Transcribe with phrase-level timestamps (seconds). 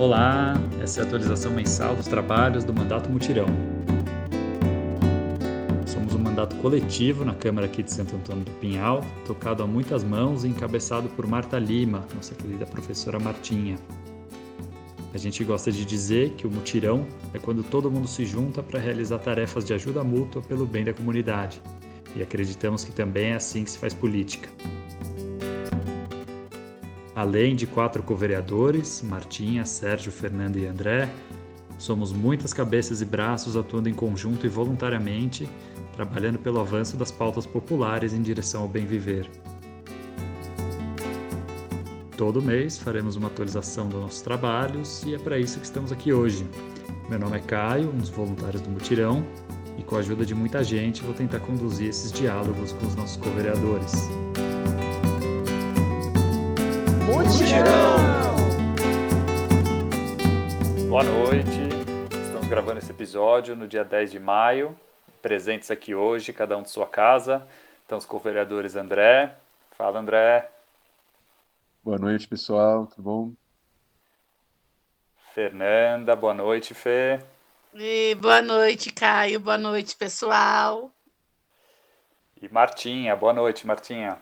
[0.00, 3.44] Olá, essa é a atualização mensal dos trabalhos do Mandato Mutirão.
[5.84, 10.02] Somos um mandato coletivo na Câmara aqui de Santo Antônio do Pinhal, tocado a muitas
[10.02, 13.76] mãos e encabeçado por Marta Lima, nossa querida professora Martinha.
[15.12, 18.80] A gente gosta de dizer que o mutirão é quando todo mundo se junta para
[18.80, 21.60] realizar tarefas de ajuda mútua pelo bem da comunidade.
[22.16, 24.48] E acreditamos que também é assim que se faz política.
[27.20, 31.06] Além de quatro co-vereadores, Martinha, Sérgio, Fernando e André,
[31.76, 35.46] somos muitas cabeças e braços atuando em conjunto e voluntariamente,
[35.92, 39.28] trabalhando pelo avanço das pautas populares em direção ao bem viver.
[42.16, 46.14] Todo mês faremos uma atualização dos nossos trabalhos e é para isso que estamos aqui
[46.14, 46.48] hoje.
[47.10, 49.26] Meu nome é Caio, um dos voluntários do Mutirão,
[49.76, 53.18] e com a ajuda de muita gente vou tentar conduzir esses diálogos com os nossos
[53.18, 54.08] co-vereadores.
[57.10, 57.98] Mutirão!
[60.88, 61.60] Boa noite,
[62.24, 64.78] estamos gravando esse episódio no dia 10 de maio,
[65.20, 67.44] presentes aqui hoje, cada um de sua casa.
[67.82, 69.34] Estamos com o vereadores André.
[69.72, 70.48] Fala, André.
[71.82, 73.32] Boa noite, pessoal, tudo bom?
[75.34, 77.20] Fernanda, boa noite, Fê.
[77.74, 79.40] E boa noite, Caio.
[79.40, 80.92] Boa noite, pessoal.
[82.40, 84.16] E Martinha, boa noite, Martinha.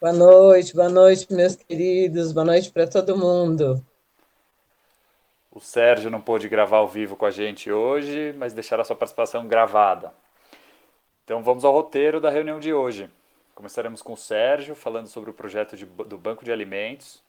[0.00, 3.84] Boa noite, boa noite, meus queridos, boa noite para todo mundo.
[5.50, 9.46] O Sérgio não pôde gravar ao vivo com a gente hoje, mas deixará sua participação
[9.46, 10.10] gravada.
[11.22, 13.10] Então vamos ao roteiro da reunião de hoje.
[13.54, 17.22] Começaremos com o Sérgio, falando sobre o projeto de, do Banco de Alimentos.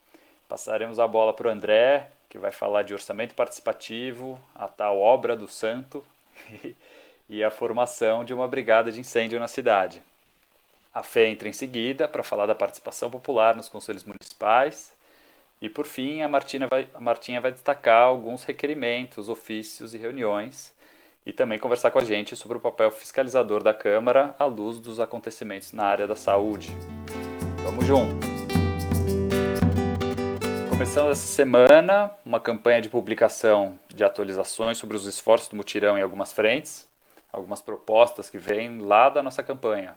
[0.47, 5.35] Passaremos a bola para o André, que vai falar de orçamento participativo, a tal obra
[5.35, 6.01] do santo
[7.27, 10.01] e a formação de uma brigada de incêndio na cidade.
[10.93, 14.91] A Fê entra em seguida para falar da participação popular nos conselhos municipais.
[15.61, 20.73] E, por fim, a, Martina vai, a Martinha vai destacar alguns requerimentos, ofícios e reuniões
[21.25, 24.99] e também conversar com a gente sobre o papel fiscalizador da Câmara à luz dos
[24.99, 26.75] acontecimentos na área da saúde.
[27.63, 28.25] Vamos junto!
[30.67, 36.01] Começando essa semana, uma campanha de publicação de atualizações sobre os esforços do mutirão em
[36.01, 36.85] algumas frentes,
[37.31, 39.95] algumas propostas que vêm lá da nossa campanha.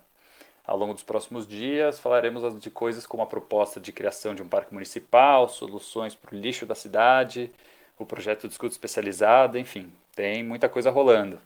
[0.66, 4.48] Ao longo dos próximos dias, falaremos de coisas como a proposta de criação de um
[4.48, 7.50] parque municipal, soluções para o lixo da cidade,
[7.98, 11.38] o projeto de escuta especializada, enfim, tem muita coisa rolando.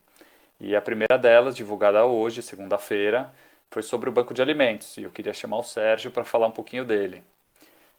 [0.60, 3.32] E a primeira delas, divulgada hoje, segunda-feira,
[3.72, 6.52] foi sobre o banco de alimentos, e eu queria chamar o Sérgio para falar um
[6.52, 7.24] pouquinho dele.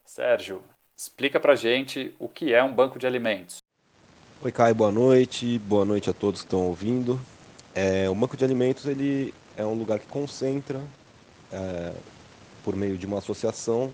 [0.05, 0.63] Sérgio,
[0.95, 3.57] explica para gente o que é um banco de alimentos.
[4.41, 5.59] Oi, Caio, boa noite.
[5.59, 7.19] Boa noite a todos que estão ouvindo.
[7.75, 10.81] É, o banco de alimentos ele é um lugar que concentra
[11.51, 11.93] é,
[12.63, 13.93] por meio de uma associação,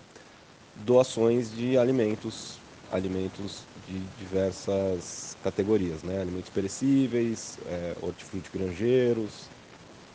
[0.76, 2.58] doações de alimentos,
[2.92, 6.20] alimentos de diversas categorias, né?
[6.20, 9.48] alimentos perecíveis, é, hortifruti granjeiros.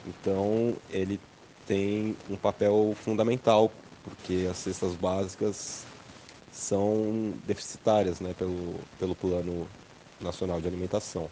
[0.06, 1.20] Então, ele
[1.68, 3.72] tem um papel fundamental,
[4.04, 5.86] porque as cestas básicas
[6.52, 9.68] são deficitárias né, pelo, pelo Plano
[10.20, 11.30] Nacional de Alimentação.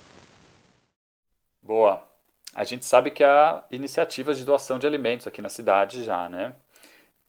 [1.62, 2.09] Boa.
[2.54, 6.54] A gente sabe que há iniciativas de doação de alimentos aqui na cidade já, né?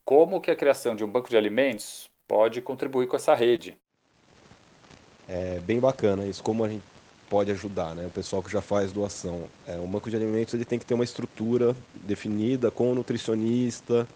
[0.04, 3.76] Como que a criação de um banco de alimentos pode contribuir com essa rede?
[5.28, 6.82] É bem bacana isso, como a gente
[7.28, 8.06] pode ajudar, né?
[8.06, 9.44] O pessoal que já faz doação.
[9.66, 14.08] É, um banco de alimentos ele tem que ter uma estrutura definida com um nutricionista,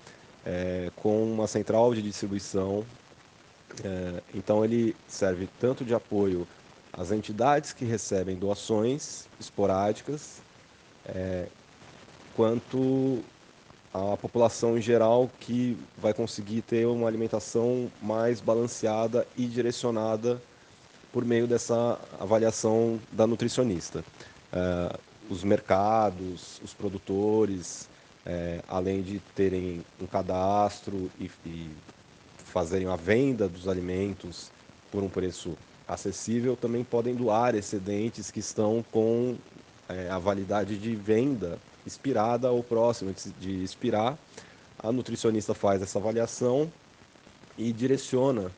[0.45, 2.85] é, com uma central de distribuição.
[3.85, 6.49] É, então ele serve tanto de apoio
[6.93, 10.44] às entidades que recebem doações esporádicas
[11.07, 11.47] é,
[12.35, 13.23] quanto
[13.93, 20.41] à população em geral que vai conseguir ter uma alimentação mais balanceada e direcionada
[21.13, 24.05] por meio dessa avaliação da nutricionista.
[24.53, 24.97] É,
[25.31, 27.89] os mercados, os produtores,
[28.27, 31.71] é, além de terem um cadastro e, e
[32.37, 34.51] fazerem a venda dos alimentos
[34.91, 35.57] por um preço
[35.87, 39.37] acessível, também podem doar excedentes que estão com
[39.89, 44.19] é, a validade de venda expirada ou próxima de expirar.
[44.79, 46.71] A nutricionista faz essa avaliação
[47.57, 48.51] e direciona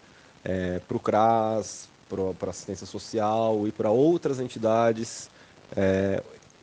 [0.44, 5.28] é, para o CRAS, para a assistência social e para outras entidades
[5.76, 6.22] é,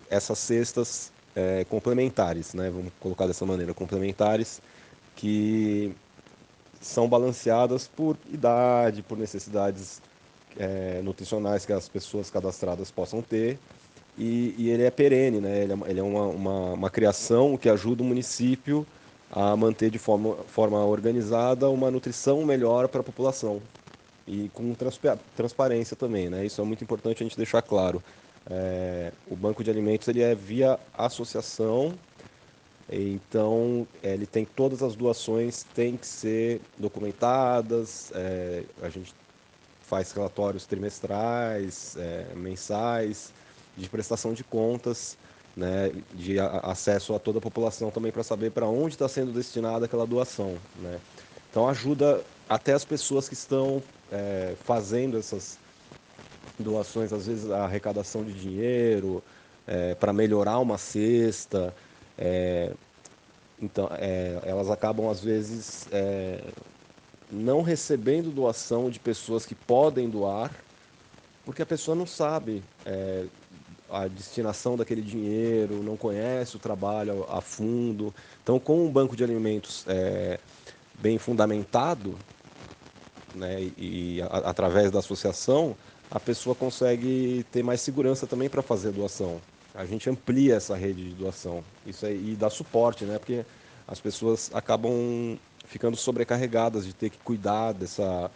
[0.09, 2.69] essas cestas é, complementares, né?
[2.69, 4.61] vamos colocar dessa maneira, complementares,
[5.15, 5.93] que
[6.79, 10.01] são balanceadas por idade, por necessidades
[10.57, 13.57] é, nutricionais que as pessoas cadastradas possam ter
[14.17, 15.63] e, e ele é perene, né?
[15.63, 18.85] ele é, ele é uma, uma, uma, criação que ajuda o município
[19.31, 23.61] a manter de forma, forma organizada uma nutrição melhor para a população.
[24.27, 24.75] e com
[25.35, 26.45] transparência também, né?
[26.45, 28.03] Isso é muito importante a gente deixar claro.
[28.49, 31.93] É, o banco de alimentos ele é via associação,
[32.91, 38.11] então ele tem todas as doações têm que ser documentadas.
[38.13, 39.13] É, a gente
[39.81, 43.33] faz relatórios trimestrais, é, mensais,
[43.77, 45.17] de prestação de contas,
[45.55, 49.85] né, de acesso a toda a população também para saber para onde está sendo destinada
[49.85, 50.99] aquela doação, né.
[51.49, 53.81] Então ajuda até as pessoas que estão
[54.11, 55.59] é, fazendo essas
[56.57, 59.23] doações, às vezes a arrecadação de dinheiro
[59.67, 61.73] é, para melhorar uma cesta.
[62.17, 62.71] É,
[63.61, 66.43] então, é, elas acabam às vezes é,
[67.31, 70.51] não recebendo doação de pessoas que podem doar,
[71.45, 73.25] porque a pessoa não sabe é,
[73.93, 78.13] a destinação daquele dinheiro, não conhece o trabalho a fundo.
[78.41, 80.39] Então, com um banco de alimentos é,
[80.99, 82.17] bem fundamentado,
[83.35, 85.75] né, e, a, através da associação,
[86.09, 89.39] a pessoa consegue ter mais segurança também para fazer doação.
[89.75, 93.17] A gente amplia essa rede de doação isso aí, e dá suporte, né?
[93.17, 93.43] Porque
[93.87, 98.29] as pessoas acabam ficando sobrecarregadas de ter que cuidar dessa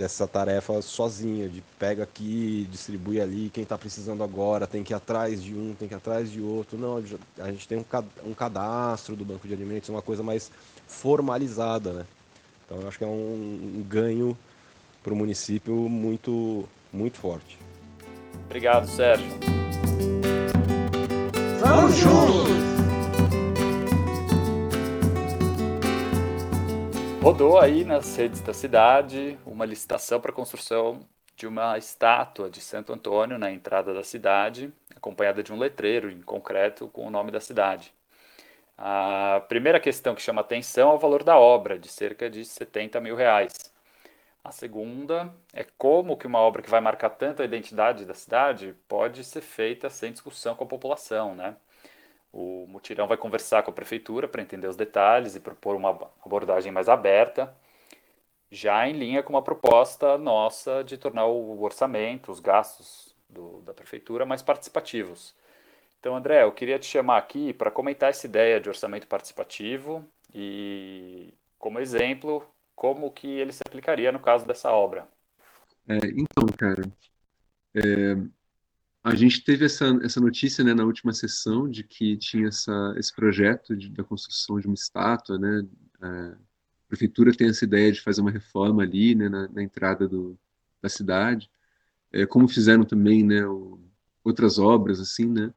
[0.00, 4.96] dessa tarefa sozinha, de pega aqui, distribui ali, quem está precisando agora tem que ir
[4.96, 6.78] atrás de um, tem que ir atrás de outro.
[6.78, 6.96] Não,
[7.38, 7.84] a gente tem
[8.24, 10.50] um cadastro do banco de alimentos, uma coisa mais
[10.88, 12.06] formalizada, né?
[12.64, 14.36] Então eu acho que é um, ganho
[15.02, 17.58] para o município muito, muito forte.
[18.46, 19.28] Obrigado, Sérgio.
[21.60, 22.69] Vamos juntos!
[27.22, 31.06] Rodou aí nas redes da cidade uma licitação para a construção
[31.36, 36.22] de uma estátua de Santo Antônio na entrada da cidade, acompanhada de um letreiro em
[36.22, 37.92] concreto com o nome da cidade.
[38.76, 42.98] A primeira questão que chama atenção é o valor da obra, de cerca de 70
[43.02, 43.52] mil reais.
[44.42, 48.74] A segunda é como que uma obra que vai marcar tanto a identidade da cidade
[48.88, 51.54] pode ser feita sem discussão com a população, né?
[52.32, 55.90] O mutirão vai conversar com a prefeitura para entender os detalhes e propor uma
[56.24, 57.54] abordagem mais aberta,
[58.50, 63.74] já em linha com uma proposta nossa de tornar o orçamento, os gastos do, da
[63.74, 65.34] prefeitura mais participativos.
[65.98, 70.04] Então, André, eu queria te chamar aqui para comentar essa ideia de orçamento participativo
[70.34, 75.06] e, como exemplo, como que ele se aplicaria no caso dessa obra.
[75.86, 76.82] É, então, cara,
[77.74, 78.16] é,
[79.02, 83.14] a gente teve essa, essa notícia né, na última sessão de que tinha essa, esse
[83.14, 85.66] projeto de, da construção de uma estátua, né?
[86.00, 86.36] A
[86.86, 90.38] prefeitura tem essa ideia de fazer uma reforma ali, né, na, na entrada do,
[90.82, 91.50] da cidade,
[92.12, 93.80] é, como fizeram também, né, o,
[94.24, 95.52] outras obras assim, né?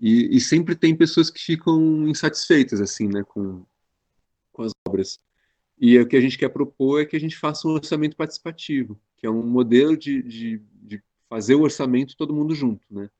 [0.00, 3.64] E, e, sempre tem pessoas que ficam insatisfeitas assim, né, com,
[4.52, 5.18] com as obras.
[5.78, 9.00] E o que a gente quer propor é que a gente faça um orçamento participativo,
[9.16, 10.64] que é um modelo de, de, de
[11.28, 13.10] fazer o orçamento todo mundo junto, né?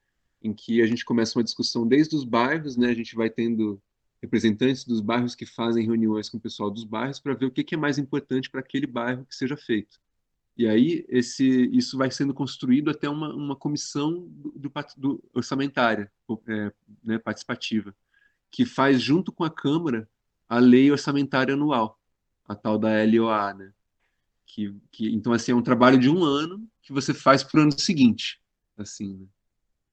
[0.42, 2.88] Em que a gente começa uma discussão desde os bairros, né?
[2.88, 3.80] A gente vai tendo
[4.24, 7.74] representantes dos bairros que fazem reuniões com o pessoal dos bairros para ver o que,
[7.74, 10.00] é mais importante para aquele bairro que seja feito.
[10.56, 16.10] E aí esse, isso vai sendo construído até uma, uma comissão do, do orçamentária,
[16.46, 16.72] é,
[17.02, 17.94] né, participativa,
[18.50, 20.08] que faz junto com a Câmara
[20.48, 21.98] a lei orçamentária anual,
[22.46, 23.72] a tal da LOA, né?
[24.46, 27.62] Que, que, então assim é um trabalho de um ano que você faz para o
[27.62, 28.40] ano seguinte,
[28.76, 29.14] assim.
[29.14, 29.26] Né?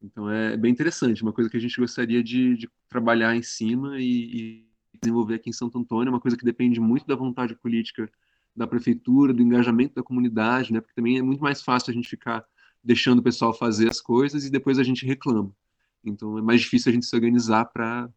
[0.02, 4.00] Então é bem interessante, uma coisa que a gente gostaria de, de trabalhar em cima
[4.00, 8.10] e, e desenvolver aqui em Santo Antônio, uma coisa que depende muito da vontade política
[8.56, 10.82] da prefeitura, do engajamento da comunidade, né?
[10.82, 12.44] Porque também é muito mais fácil a gente ficar
[12.84, 15.56] deixando o pessoal fazer as coisas e depois a gente reclama.
[16.04, 18.10] Então é mais difícil a gente se organizar para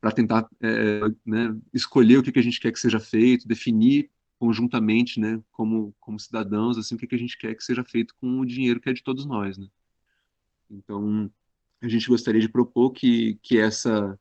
[0.00, 4.10] para tentar é, né, escolher o que, que a gente quer que seja feito, definir
[4.44, 8.14] conjuntamente, né, como como cidadãos, assim, o que, que a gente quer que seja feito
[8.16, 9.66] com o dinheiro que é de todos nós, né?
[10.70, 11.30] Então
[11.82, 14.20] a gente gostaria de propor que que essa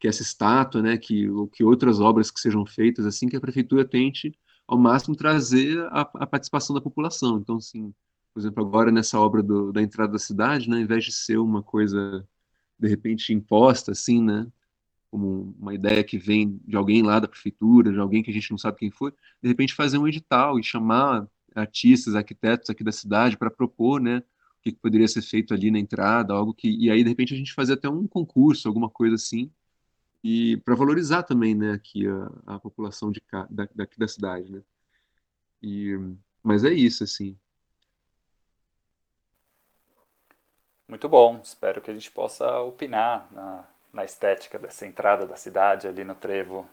[0.00, 3.40] que essa estátua, né, que ou que outras obras que sejam feitas assim que a
[3.40, 4.32] prefeitura tente
[4.66, 7.38] ao máximo trazer a, a participação da população.
[7.38, 7.92] Então, assim,
[8.32, 11.38] por exemplo, agora nessa obra do, da entrada da cidade, né, ao invés de ser
[11.38, 12.26] uma coisa
[12.78, 14.46] de repente imposta, assim, né,
[15.10, 18.50] como uma ideia que vem de alguém lá da prefeitura, de alguém que a gente
[18.50, 19.12] não sabe quem foi,
[19.42, 24.18] de repente fazer um edital e chamar artistas, arquitetos aqui da cidade para propor, né,
[24.18, 27.36] o que, poderia ser feito ali na entrada, algo que e aí de repente a
[27.36, 29.50] gente fazer até um concurso, alguma coisa assim,
[30.22, 34.50] e para valorizar também, né, aqui a, a população de cá, da, daqui da cidade,
[34.52, 34.62] né.
[35.62, 35.98] E,
[36.42, 37.36] mas é isso, assim.
[40.86, 41.40] Muito bom.
[41.42, 46.14] Espero que a gente possa opinar na, na estética dessa entrada da cidade ali no
[46.14, 46.68] trevo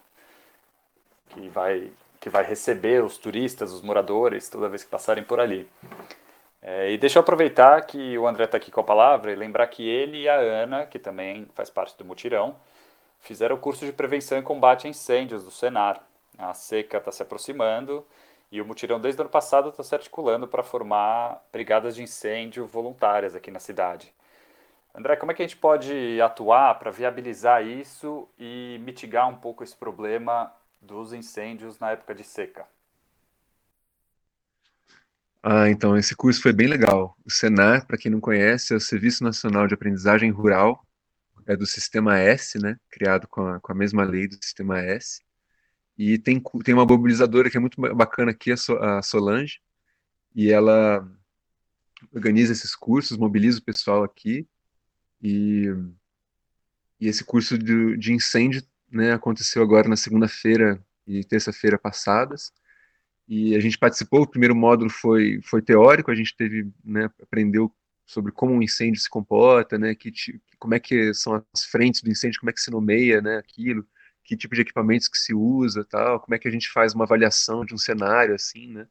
[1.29, 5.69] que vai que vai receber os turistas, os moradores, toda vez que passarem por ali.
[6.59, 9.67] É, e deixa eu aproveitar que o André está aqui com a palavra e lembrar
[9.67, 12.55] que ele e a Ana, que também faz parte do mutirão,
[13.19, 16.01] fizeram o curso de prevenção e combate a incêndios do Senar.
[16.35, 18.03] A seca está se aproximando
[18.51, 22.65] e o mutirão desde o ano passado está se articulando para formar brigadas de incêndio
[22.65, 24.11] voluntárias aqui na cidade.
[24.97, 29.61] André, como é que a gente pode atuar para viabilizar isso e mitigar um pouco
[29.61, 30.49] esse problema
[30.81, 32.65] dos incêndios na época de seca?
[35.43, 37.15] Ah, então, esse curso foi bem legal.
[37.25, 40.81] O Senar, para quem não conhece, é o Serviço Nacional de Aprendizagem Rural,
[41.45, 45.21] é do Sistema S, né, criado com a, com a mesma lei do Sistema S.
[45.97, 49.59] E tem, tem uma mobilizadora que é muito bacana aqui, a Solange,
[50.33, 51.05] e ela
[52.13, 54.47] organiza esses cursos, mobiliza o pessoal aqui,
[55.21, 55.67] e,
[56.99, 62.51] e esse curso de, de incêndio né, aconteceu agora na segunda-feira e terça-feira passadas,
[63.27, 67.73] e a gente participou, o primeiro módulo foi, foi teórico, a gente teve, né, aprendeu
[68.05, 70.11] sobre como um incêndio se comporta, né, que,
[70.59, 73.85] como é que são as frentes do incêndio, como é que se nomeia, né, aquilo,
[74.23, 77.03] que tipo de equipamentos que se usa, tal, como é que a gente faz uma
[77.03, 78.87] avaliação de um cenário assim, né,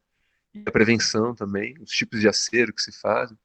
[0.53, 3.37] e a prevenção também, os tipos de acero que se fazem.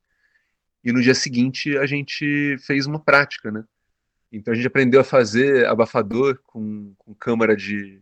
[0.83, 3.65] E no dia seguinte a gente fez uma prática, né?
[4.33, 8.01] Então a gente aprendeu a fazer abafador com, com câmara de,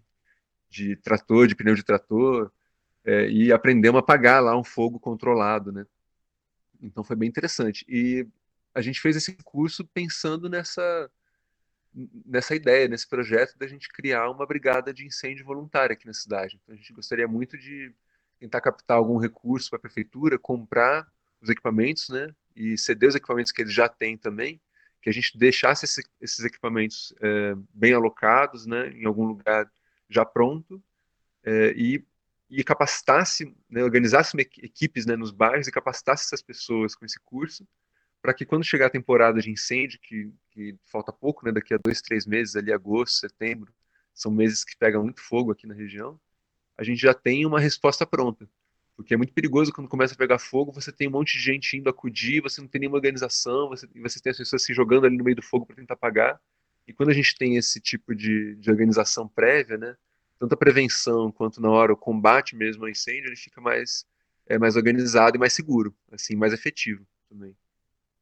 [0.68, 2.52] de trator, de pneu de trator,
[3.04, 5.86] é, e aprendemos a apagar lá um fogo controlado, né?
[6.80, 7.84] Então foi bem interessante.
[7.88, 8.26] E
[8.74, 11.10] a gente fez esse curso pensando nessa
[12.24, 16.60] nessa ideia, nesse projeto da gente criar uma brigada de incêndio voluntária aqui na cidade.
[16.62, 17.92] Então a gente gostaria muito de
[18.38, 21.06] tentar captar algum recurso para a prefeitura, comprar
[21.40, 22.32] os equipamentos, né?
[22.58, 24.60] E ceder os equipamentos que eles já têm também,
[25.00, 28.90] que a gente deixasse esse, esses equipamentos é, bem alocados, né?
[28.90, 29.70] Em algum lugar
[30.10, 30.82] já pronto
[31.44, 32.04] é, e
[32.50, 37.66] e capacitasse, né, organizasse equipes né, nos bairros e capacitasse essas pessoas com esse curso,
[38.22, 41.78] para que quando chegar a temporada de incêndio, que, que falta pouco, né, daqui a
[41.78, 43.72] dois, três meses, ali agosto, setembro,
[44.14, 46.18] são meses que pegam muito fogo aqui na região,
[46.76, 48.48] a gente já tem uma resposta pronta.
[48.98, 51.76] Porque é muito perigoso quando começa a pegar fogo, você tem um monte de gente
[51.76, 55.16] indo acudir, você não tem nenhuma organização, você, você tem as pessoas se jogando ali
[55.16, 56.40] no meio do fogo para tentar apagar.
[56.84, 59.96] E quando a gente tem esse tipo de, de organização prévia, né,
[60.36, 64.04] tanto a prevenção quanto na hora o combate mesmo ao incêndio, ele fica mais,
[64.48, 67.54] é, mais organizado e mais seguro, assim, mais efetivo também.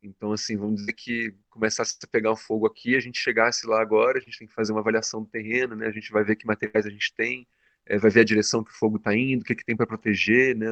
[0.02, 3.80] Então, assim, vamos dizer que começasse a pegar um fogo aqui, a gente chegasse lá
[3.80, 5.86] agora, a gente tem que fazer uma avaliação do terreno, né?
[5.86, 7.48] A gente vai ver que materiais a gente tem,
[7.86, 9.86] é, vai ver a direção que o fogo está indo, o que, que tem para
[9.86, 10.68] proteger, né?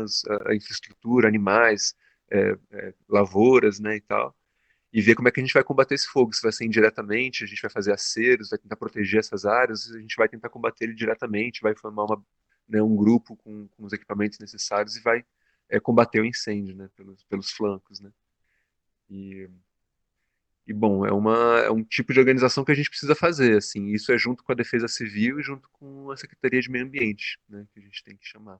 [0.46, 1.94] a, infraestrutura, animais,
[2.30, 3.96] é, é, lavouras, né?
[3.96, 4.34] E tal
[4.94, 6.32] e ver como é que a gente vai combater esse fogo.
[6.32, 9.98] Se vai ser indiretamente, a gente vai fazer aceros, vai tentar proteger essas áreas, a
[9.98, 12.24] gente vai tentar combater ele diretamente, vai formar uma,
[12.68, 15.24] né, um grupo com, com, os equipamentos necessários e vai
[15.68, 18.12] é, combater o incêndio, né, pelos, pelos flancos, né.
[19.10, 19.50] E,
[20.66, 23.88] e bom, é, uma, é um tipo de organização que a gente precisa fazer, assim,
[23.88, 27.38] isso é junto com a Defesa Civil e junto com a Secretaria de Meio Ambiente,
[27.48, 28.58] né, que a gente tem que chamar.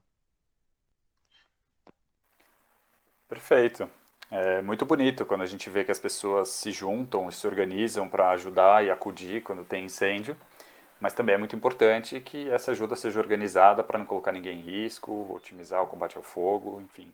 [3.27, 3.89] Perfeito.
[4.29, 8.31] É muito bonito quando a gente vê que as pessoas se juntam se organizam para
[8.31, 10.35] ajudar e acudir quando tem incêndio,
[10.99, 14.61] mas também é muito importante que essa ajuda seja organizada para não colocar ninguém em
[14.61, 17.11] risco, otimizar o combate ao fogo, enfim.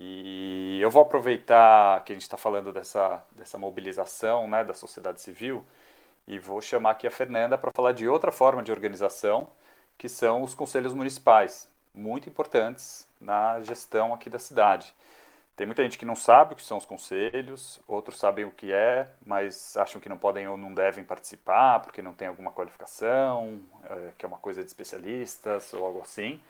[0.00, 5.20] E eu vou aproveitar que a gente está falando dessa, dessa mobilização né, da sociedade
[5.20, 5.64] civil
[6.24, 9.48] e vou chamar aqui a Fernanda para falar de outra forma de organização,
[9.96, 14.94] que são os conselhos municipais, muito importantes na gestão aqui da cidade.
[15.56, 18.72] Tem muita gente que não sabe o que são os conselhos, outros sabem o que
[18.72, 23.60] é, mas acham que não podem ou não devem participar porque não tem alguma qualificação,
[23.90, 26.40] é, que é uma coisa de especialistas ou algo assim.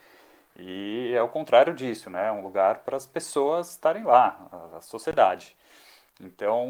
[0.59, 2.27] E é o contrário disso, né?
[2.27, 5.55] É um lugar para as pessoas estarem lá, a sociedade.
[6.21, 6.67] Então,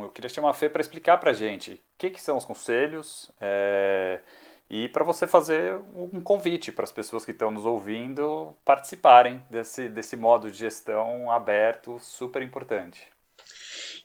[0.00, 2.44] eu queria chamar a Fê para explicar para a gente o que, que são os
[2.44, 4.20] conselhos, é,
[4.68, 9.88] e para você fazer um convite para as pessoas que estão nos ouvindo participarem desse,
[9.88, 13.06] desse modo de gestão aberto super importante.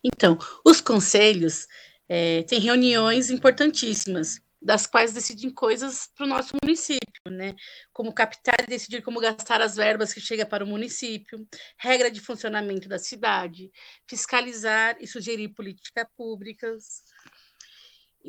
[0.04, 1.68] Então, os conselhos
[2.08, 7.56] é, têm reuniões importantíssimas, das quais decidem coisas para o nosso município, né?
[7.94, 11.48] Como captar e decidir como gastar as verbas que chegam para o município,
[11.78, 13.72] regra de funcionamento da cidade,
[14.08, 17.04] fiscalizar e sugerir políticas públicas,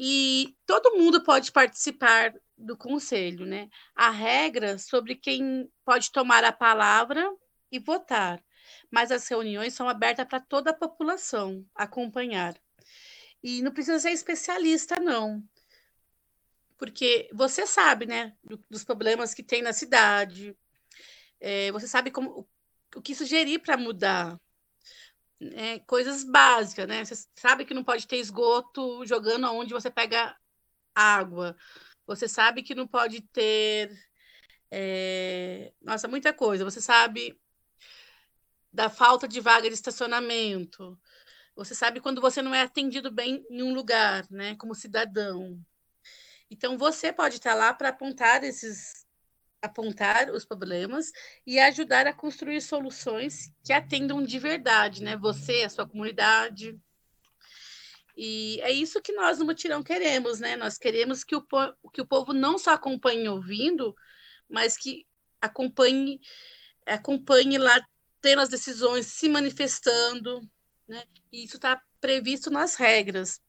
[0.00, 3.68] e todo mundo pode participar do conselho, né?
[3.96, 7.28] Há regras sobre quem pode tomar a palavra
[7.70, 8.40] e votar,
[8.92, 12.54] mas as reuniões são abertas para toda a população acompanhar.
[13.42, 15.42] E não precisa ser especialista, não.
[16.78, 18.34] Porque você sabe, né,
[18.70, 20.56] dos problemas que tem na cidade,
[21.40, 22.48] é, você sabe como
[22.94, 24.40] o que sugerir para mudar.
[25.40, 27.04] É, coisas básicas, né?
[27.04, 30.36] Você sabe que não pode ter esgoto jogando onde você pega
[30.94, 31.56] água.
[32.06, 33.92] Você sabe que não pode ter.
[34.70, 35.72] É...
[35.80, 36.64] Nossa, muita coisa.
[36.64, 37.38] Você sabe
[38.72, 40.98] da falta de vaga de estacionamento.
[41.54, 44.56] Você sabe quando você não é atendido bem em um lugar, né?
[44.56, 45.60] Como cidadão.
[46.50, 49.06] Então, você pode estar lá para apontar esses,
[49.60, 51.12] apontar os problemas
[51.46, 55.16] e ajudar a construir soluções que atendam de verdade, né?
[55.16, 56.78] Você, a sua comunidade.
[58.16, 60.56] E é isso que nós no Mutirão queremos, né?
[60.56, 61.46] Nós queremos que o,
[61.92, 63.94] que o povo não só acompanhe ouvindo,
[64.48, 65.06] mas que
[65.40, 66.20] acompanhe,
[66.86, 67.80] acompanhe lá
[68.20, 70.40] tendo as decisões, se manifestando,
[70.86, 71.04] né?
[71.32, 73.40] E isso está previsto nas regras.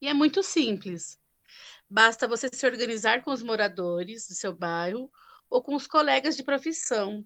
[0.00, 1.18] E é muito simples.
[1.92, 5.12] Basta você se organizar com os moradores do seu bairro
[5.50, 7.22] ou com os colegas de profissão,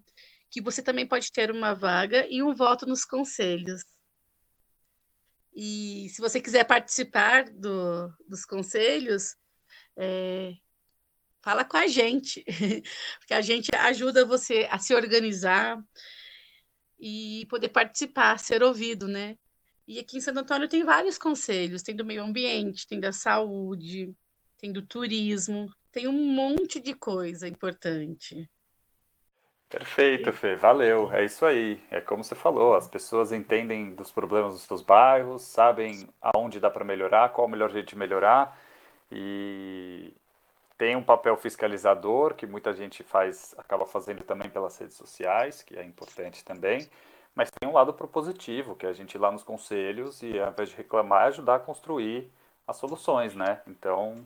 [0.49, 3.85] que você também pode ter uma vaga e um voto nos conselhos.
[5.55, 9.37] E se você quiser participar do, dos conselhos,
[9.95, 10.51] é,
[11.41, 12.43] fala com a gente,
[13.19, 15.81] porque a gente ajuda você a se organizar
[16.99, 19.37] e poder participar, ser ouvido, né?
[19.87, 24.13] E aqui em Santo Antônio tem vários conselhos, tem do meio ambiente, tem da saúde,
[24.57, 28.49] tem do turismo, tem um monte de coisa importante.
[29.69, 31.11] Perfeito, Fê, valeu.
[31.11, 31.81] É isso aí.
[31.91, 36.69] É como você falou, as pessoas entendem dos problemas dos seus bairros, sabem aonde dá
[36.69, 38.57] para melhorar, qual o melhor jeito de melhorar
[39.11, 40.13] e
[40.77, 45.75] tem um papel fiscalizador que muita gente faz, acaba fazendo também pelas redes sociais, que
[45.77, 46.87] é importante também.
[47.33, 50.51] Mas tem um lado propositivo, que é a gente ir lá nos conselhos e, ao
[50.51, 52.31] invés de reclamar, ajudar a construir
[52.67, 53.61] as soluções, né?
[53.67, 54.25] Então,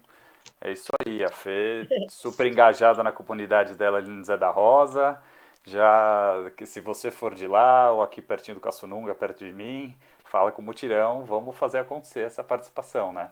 [0.62, 5.22] é isso aí, a Fê super engajada na comunidade dela ali no Zé da Rosa.
[5.66, 9.96] Já que se você for de lá ou aqui pertinho do Caçununga, perto de mim,
[10.26, 13.32] fala com o Mutirão, vamos fazer acontecer essa participação, né?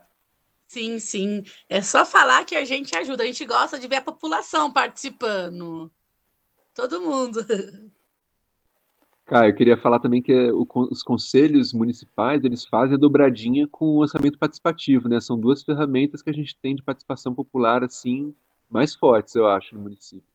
[0.68, 1.42] Sim, sim.
[1.68, 3.24] É só falar que a gente ajuda.
[3.24, 5.90] A gente gosta de ver a população participando.
[6.74, 7.40] Todo mundo.
[9.30, 13.84] Cara, eu queria falar também que o, os conselhos municipais, eles fazem a dobradinha com
[13.84, 15.20] o orçamento participativo, né?
[15.20, 18.34] São duas ferramentas que a gente tem de participação popular, assim,
[18.68, 20.28] mais fortes, eu acho, no município.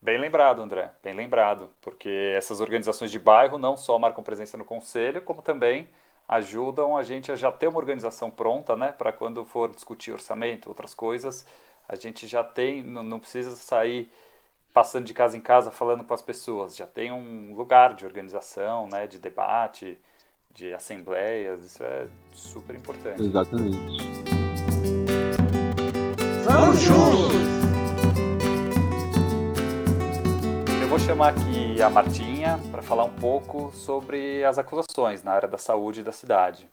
[0.00, 4.64] Bem lembrado, André, bem lembrado, porque essas organizações de bairro não só marcam presença no
[4.64, 5.86] conselho, como também
[6.26, 10.68] ajudam a gente a já ter uma organização pronta, né, para quando for discutir orçamento,
[10.68, 11.46] outras coisas,
[11.88, 14.10] a gente já tem, não precisa sair
[14.72, 16.76] passando de casa em casa falando com as pessoas.
[16.76, 19.98] Já tem um lugar de organização, né, de debate,
[20.50, 21.64] de assembleias.
[21.64, 23.22] Isso é super importante.
[23.22, 23.98] Exatamente.
[26.44, 27.32] Vamos juntos!
[30.80, 35.48] Eu vou chamar aqui a Martinha para falar um pouco sobre as acusações na área
[35.48, 36.68] da saúde da cidade.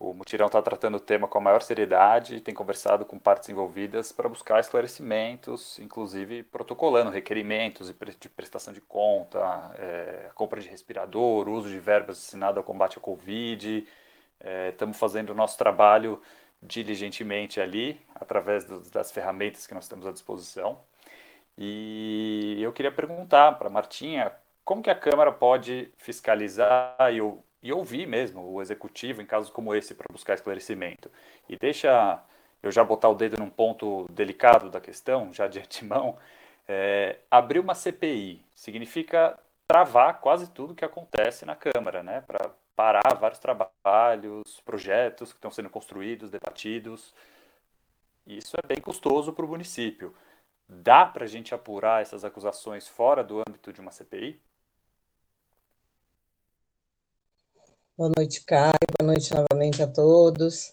[0.00, 4.10] O Mutirão está tratando o tema com a maior seriedade tem conversado com partes envolvidas
[4.10, 9.38] para buscar esclarecimentos, inclusive protocolando requerimentos de prestação de conta,
[9.78, 13.86] é, compra de respirador, uso de verbas destinadas ao combate à Covid.
[14.40, 16.22] É, estamos fazendo o nosso trabalho
[16.62, 20.80] diligentemente ali, através do, das ferramentas que nós temos à disposição.
[21.58, 24.32] E eu queria perguntar para a Martinha
[24.64, 27.20] como que a Câmara pode fiscalizar e
[27.62, 31.10] e ouvir mesmo o executivo em casos como esse para buscar esclarecimento.
[31.48, 32.22] E deixa
[32.62, 36.18] eu já botar o dedo num ponto delicado da questão, já de antemão,
[36.68, 42.22] é, abrir uma CPI significa travar quase tudo que acontece na Câmara, né?
[42.22, 47.14] Para parar vários trabalhos, projetos que estão sendo construídos, debatidos.
[48.26, 50.14] Isso é bem custoso para o município.
[50.68, 54.40] Dá para a gente apurar essas acusações fora do âmbito de uma CPI?
[58.00, 58.72] Boa noite, Caio.
[58.98, 60.72] Boa noite novamente a todos.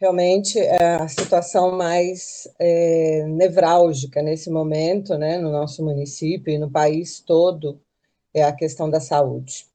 [0.00, 6.68] Realmente, é a situação mais é, nevrálgica nesse momento, né, no nosso município e no
[6.68, 7.80] país todo,
[8.34, 9.68] é a questão da saúde.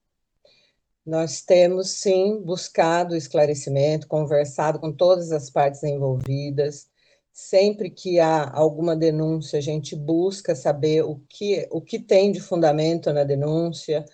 [1.06, 6.86] Nós temos, sim, buscado esclarecimento, conversado com todas as partes envolvidas.
[7.32, 12.40] Sempre que há alguma denúncia, a gente busca saber o que, o que tem de
[12.42, 14.04] fundamento na denúncia,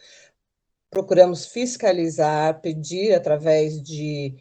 [0.93, 4.37] procuramos fiscalizar, pedir através de,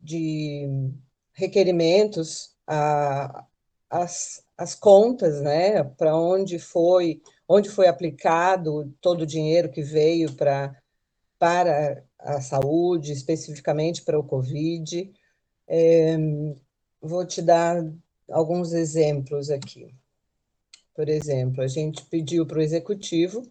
[0.00, 0.92] de
[1.32, 3.44] requerimentos a,
[3.90, 10.32] as, as contas, né, para onde foi, onde foi aplicado todo o dinheiro que veio
[10.34, 10.74] para
[11.36, 15.12] para a saúde, especificamente para o Covid.
[15.68, 16.16] É,
[17.00, 17.80] vou te dar
[18.28, 19.94] alguns exemplos aqui.
[20.96, 23.48] Por exemplo, a gente pediu para o executivo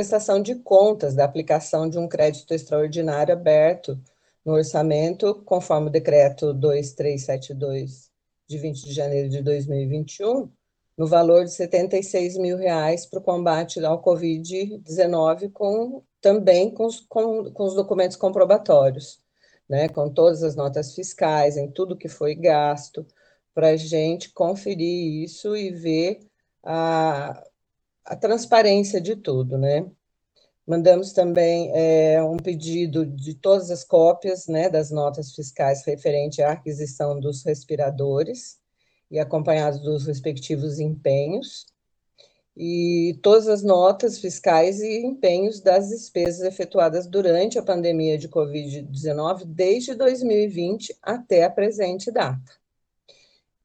[0.00, 4.00] prestação de contas da aplicação de um crédito extraordinário aberto
[4.42, 8.10] no orçamento, conforme o decreto 2372
[8.48, 10.50] de 20 de janeiro de 2021,
[10.96, 17.00] no valor de 76 mil reais para o combate ao Covid-19, com, também com os,
[17.00, 19.20] com, com os documentos comprobatórios,
[19.68, 23.06] né, com todas as notas fiscais, em tudo que foi gasto,
[23.52, 26.20] para a gente conferir isso e ver
[26.64, 27.44] a,
[28.04, 29.90] a transparência de tudo, né?
[30.66, 36.52] Mandamos também é, um pedido de todas as cópias né, das notas fiscais referente à
[36.52, 38.60] aquisição dos respiradores
[39.10, 41.66] e acompanhados dos respectivos empenhos,
[42.56, 49.44] e todas as notas fiscais e empenhos das despesas efetuadas durante a pandemia de Covid-19
[49.46, 52.52] desde 2020 até a presente data.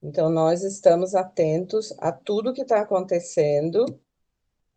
[0.02, 3.84] Então, nós estamos atentos a tudo que está acontecendo.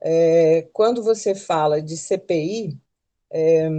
[0.02, 2.80] É, quando você fala de CPI,
[3.32, 3.70] é,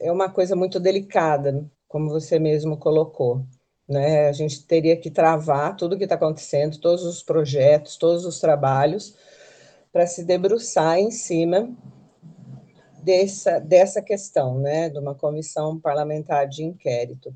[0.00, 3.46] é uma coisa muito delicada, como você mesmo colocou.
[3.88, 4.28] Né?
[4.28, 8.40] A gente teria que travar tudo o que está acontecendo, todos os projetos, todos os
[8.40, 9.16] trabalhos,
[9.92, 11.70] para se debruçar em cima
[13.02, 14.88] dessa, dessa questão, né?
[14.88, 17.34] de uma comissão parlamentar de inquérito.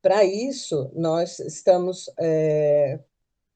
[0.00, 2.98] Para isso, nós estamos é,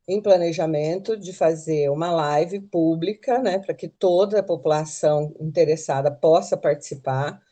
[0.09, 6.57] em planejamento de fazer uma live pública, né, para que toda a população interessada possa
[6.57, 7.43] participar,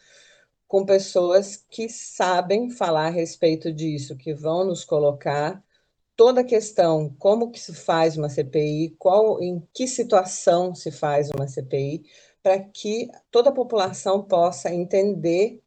[0.69, 5.63] com pessoas que sabem falar a respeito disso, que vão nos colocar
[6.17, 11.31] toda a questão, como que se faz uma CPI, qual, em que situação se faz
[11.31, 12.05] uma CPI,
[12.43, 15.63] para que toda a população possa entender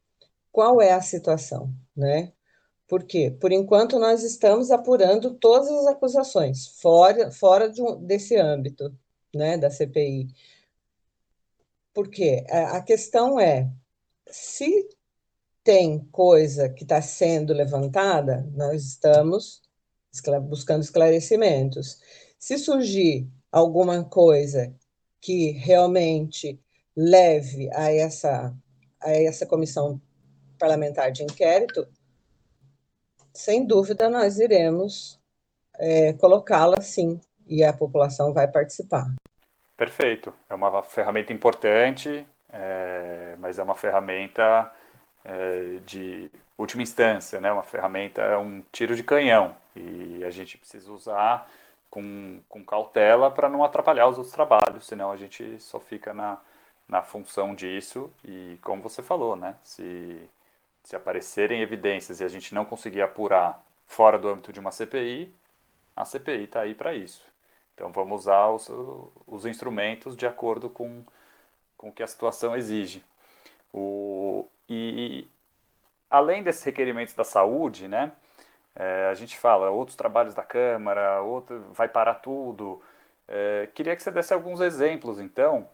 [0.52, 2.34] qual é a situação, né?
[2.88, 3.30] Por quê?
[3.30, 8.96] Por enquanto, nós estamos apurando todas as acusações, fora, fora de um, desse âmbito
[9.36, 10.28] né, da CPI.
[11.94, 12.46] Por quê?
[12.50, 13.70] A questão é,
[14.30, 14.88] se
[15.64, 19.62] tem coisa que está sendo levantada, nós estamos
[20.44, 22.00] buscando esclarecimentos.
[22.40, 24.74] Se surgir alguma coisa
[25.20, 26.60] que realmente
[26.96, 28.56] leve a essa,
[29.02, 30.02] a essa comissão
[30.58, 31.88] parlamentar de inquérito,
[33.38, 35.20] sem dúvida, nós iremos
[35.78, 39.06] é, colocá-la sim, e a população vai participar.
[39.78, 40.34] Perfeito.
[40.50, 44.72] É uma ferramenta importante, é, mas é uma ferramenta
[45.24, 47.52] é, de última instância, né?
[47.52, 51.48] uma ferramenta, é um tiro de canhão, e a gente precisa usar
[51.92, 56.40] com, com cautela para não atrapalhar os outros trabalhos, senão a gente só fica na,
[56.90, 59.56] na função disso, e como você falou, né?
[59.64, 60.28] se
[60.88, 65.36] se aparecerem evidências e a gente não conseguir apurar fora do âmbito de uma CPI,
[65.94, 67.22] a CPI está aí para isso.
[67.76, 68.72] Então vamos usar os,
[69.28, 71.04] os instrumentos de acordo com,
[71.76, 73.04] com o que a situação exige.
[73.74, 75.28] O, e
[76.10, 78.14] além desses requerimentos da saúde, né,
[78.74, 82.82] é, a gente fala outros trabalhos da Câmara, outro, vai parar tudo.
[83.28, 85.68] É, queria que você desse alguns exemplos, então,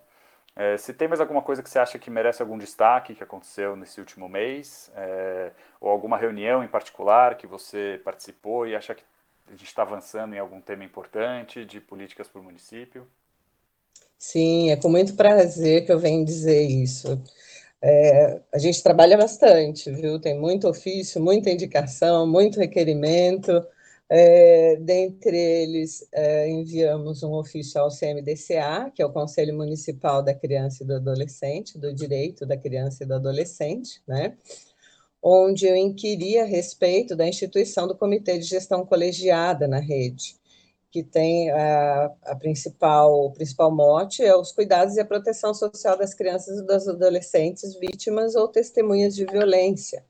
[0.56, 3.76] é, se tem mais alguma coisa que você acha que merece algum destaque que aconteceu
[3.76, 9.04] nesse último mês, é, ou alguma reunião em particular que você participou e acha que
[9.48, 13.08] a gente está avançando em algum tema importante de políticas para o município?
[14.18, 17.22] Sim, é com muito prazer que eu venho dizer isso.
[17.82, 20.20] É, a gente trabalha bastante, viu?
[20.20, 23.52] Tem muito ofício, muita indicação, muito requerimento.
[24.10, 30.34] É, dentre eles, é, enviamos um ofício ao CMDCA, que é o Conselho Municipal da
[30.34, 34.38] Criança e do Adolescente, do Direito da Criança e do Adolescente, né?
[35.24, 40.36] onde eu inquiri a respeito da instituição do Comitê de Gestão Colegiada na rede,
[40.92, 45.98] que tem a, a principal, o principal mote é os cuidados e a proteção social
[45.98, 50.04] das crianças e dos adolescentes vítimas ou testemunhas de violência,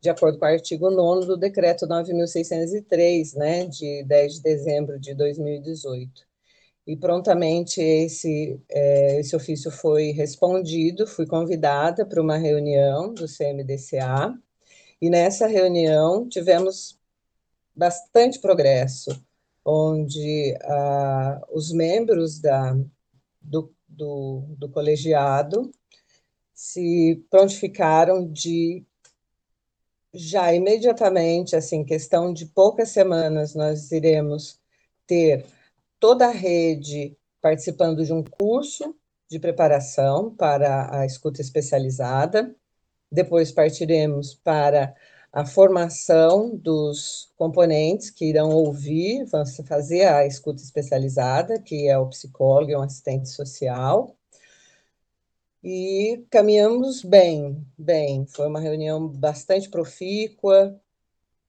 [0.00, 5.14] de acordo com o artigo 9 do decreto 9.603, né, de 10 de dezembro de
[5.14, 6.26] 2018.
[6.86, 14.34] E prontamente esse, é, esse ofício foi respondido, fui convidada para uma reunião do CMDCA,
[15.00, 16.98] e nessa reunião tivemos
[17.74, 19.10] bastante progresso,
[19.64, 22.76] onde ah, os membros da,
[23.40, 25.70] do, do, do colegiado
[26.52, 28.84] se prontificaram de
[30.18, 34.60] já imediatamente, assim, questão de poucas semanas, nós iremos
[35.06, 35.46] ter
[36.00, 38.94] toda a rede participando de um curso
[39.30, 42.54] de preparação para a escuta especializada.
[43.10, 44.94] Depois partiremos para
[45.32, 52.08] a formação dos componentes que irão ouvir, vão fazer a escuta especializada, que é o
[52.08, 54.17] psicólogo e o assistente social.
[55.70, 58.26] E caminhamos bem, bem.
[58.26, 60.80] Foi uma reunião bastante profícua,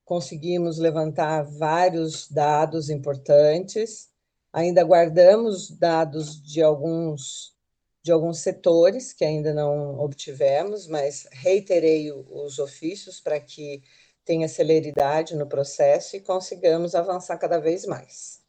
[0.03, 4.10] conseguimos levantar vários dados importantes.
[4.51, 7.55] Ainda guardamos dados de alguns
[8.03, 13.82] de alguns setores que ainda não obtivemos, mas reiterei os ofícios para que
[14.25, 18.41] tenha celeridade no processo e consigamos avançar cada vez mais.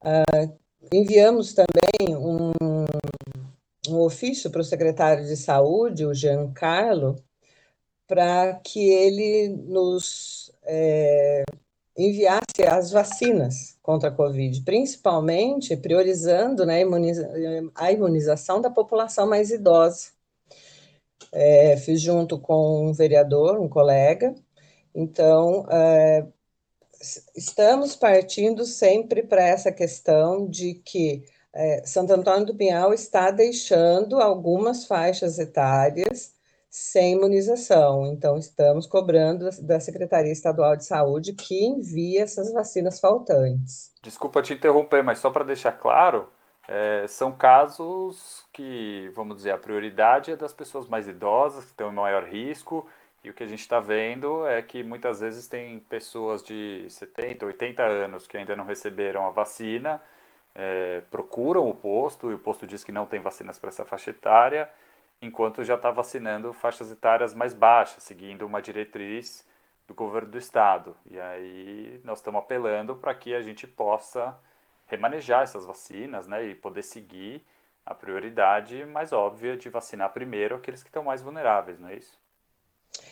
[0.00, 0.56] Uh,
[0.92, 2.49] enviamos também um,
[3.88, 7.16] um ofício para o secretário de Saúde, o Giancarlo,
[8.06, 11.44] para que ele nos é,
[11.96, 16.82] enviasse as vacinas contra a Covid, principalmente priorizando né,
[17.74, 20.08] a imunização da população mais idosa.
[21.32, 24.34] É, fiz junto com um vereador, um colega,
[24.94, 26.26] então é,
[27.36, 34.20] estamos partindo sempre para essa questão de que é, Santo Antônio do Pinhal está deixando
[34.20, 36.34] algumas faixas etárias
[36.70, 38.06] sem imunização.
[38.06, 43.92] Então, estamos cobrando da Secretaria Estadual de Saúde que envie essas vacinas faltantes.
[44.02, 46.28] Desculpa te interromper, mas só para deixar claro,
[46.68, 51.88] é, são casos que, vamos dizer, a prioridade é das pessoas mais idosas, que têm
[51.88, 52.86] um maior risco,
[53.24, 57.44] e o que a gente está vendo é que muitas vezes tem pessoas de 70,
[57.44, 60.00] 80 anos que ainda não receberam a vacina,
[60.54, 64.10] é, procuram o posto, e o posto diz que não tem vacinas para essa faixa
[64.10, 64.68] etária,
[65.22, 69.46] enquanto já está vacinando faixas etárias mais baixas, seguindo uma diretriz
[69.86, 70.96] do governo do estado.
[71.10, 74.36] E aí nós estamos apelando para que a gente possa
[74.86, 77.44] remanejar essas vacinas, né, e poder seguir
[77.84, 82.18] a prioridade mais óbvia de vacinar primeiro aqueles que estão mais vulneráveis, não é isso?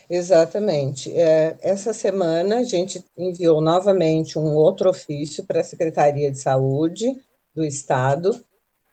[0.09, 1.15] Exatamente.
[1.15, 7.15] É, essa semana a gente enviou novamente um outro ofício para a Secretaria de Saúde
[7.59, 8.41] do Estado,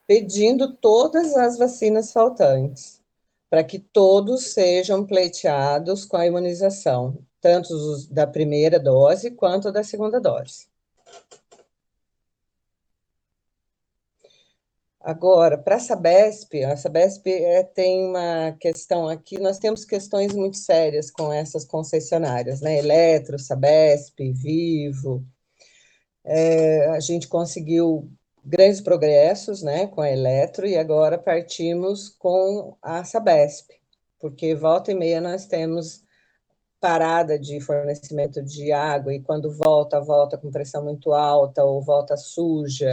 [0.09, 3.00] pedindo todas as vacinas faltantes
[3.48, 7.72] para que todos sejam pleiteados com a imunização, tanto
[8.11, 10.66] da primeira dose quanto da segunda dose.
[15.00, 20.57] Agora, para a Sabesp, a Sabesp é, tem uma questão aqui, nós temos questões muito
[20.57, 22.79] sérias com essas concessionárias, né?
[22.79, 25.24] Eletro, Sabesp, Vivo.
[26.24, 28.11] É, a gente conseguiu
[28.46, 33.70] grandes progressos né, com a Eletro e agora partimos com a Sabesp,
[34.20, 36.04] porque volta e meia nós temos
[36.80, 42.16] parada de fornecimento de água e quando volta, volta com pressão muito alta ou volta
[42.16, 42.92] suja,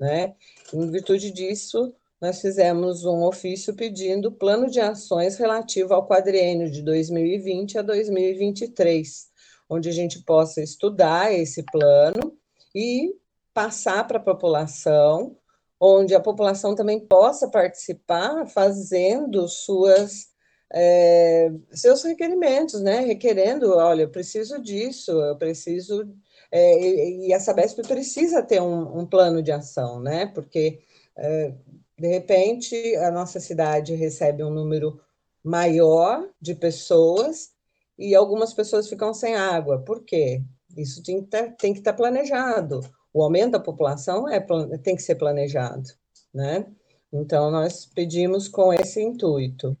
[0.00, 0.34] né?
[0.74, 6.82] Em virtude disso, nós fizemos um ofício pedindo plano de ações relativo ao quadriênio de
[6.82, 9.28] 2020 a 2023,
[9.70, 12.36] onde a gente possa estudar esse plano
[12.74, 13.14] e
[13.58, 15.36] passar para a população,
[15.80, 20.28] onde a população também possa participar fazendo suas
[20.72, 23.00] é, seus requerimentos, né?
[23.00, 26.08] Requerendo, olha, eu preciso disso, eu preciso.
[26.52, 30.26] É, e, a Sabesp precisa ter um, um, plano de ação, né?
[30.26, 30.78] Porque,
[31.16, 31.52] é,
[31.98, 35.00] de repente, a nossa cidade recebe um número
[35.42, 37.50] maior de pessoas
[37.98, 39.80] e algumas pessoas ficam sem água.
[39.80, 40.44] Por quê?
[40.76, 42.82] Isso tem que estar, que estar planejado
[43.18, 44.38] o aumento da população é,
[44.78, 45.90] tem que ser planejado,
[46.32, 46.72] né?
[47.12, 49.76] Então, nós pedimos com esse intuito.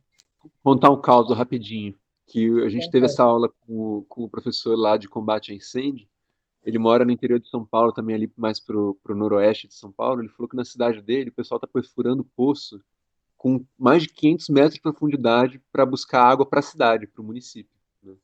[0.60, 1.94] Contar um caso rapidinho,
[2.26, 5.54] que a gente teve essa aula com o, com o, professor lá de combate a
[5.54, 6.08] incêndio,
[6.64, 9.92] ele mora no interior de São Paulo, também ali mais para o noroeste de São
[9.92, 12.82] Paulo, ele falou que na cidade dele o pessoal está perfurando poço
[13.36, 17.24] com mais de 500 metros de profundidade para buscar água para a cidade, para o
[17.24, 17.72] município.
[18.02, 18.14] Né?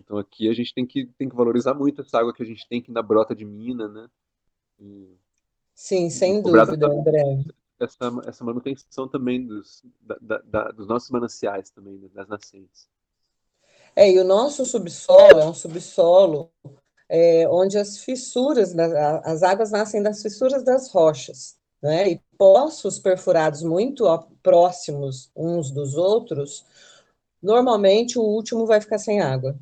[0.00, 2.66] Então aqui a gente tem que, tem que valorizar muito essa água que a gente
[2.68, 4.08] tem aqui na brota de mina, né?
[5.74, 7.44] Sim, sem dúvida, André.
[7.80, 9.84] Essa, essa manutenção também dos,
[10.20, 12.88] da, da, dos nossos mananciais também, né, das nascentes.
[13.94, 16.50] É, e o nosso subsolo é um subsolo
[17.08, 18.76] é, onde as fissuras,
[19.24, 22.10] as águas nascem das fissuras das rochas, né?
[22.10, 24.04] E poços perfurados muito
[24.42, 26.64] próximos uns dos outros,
[27.40, 29.56] normalmente o último vai ficar sem água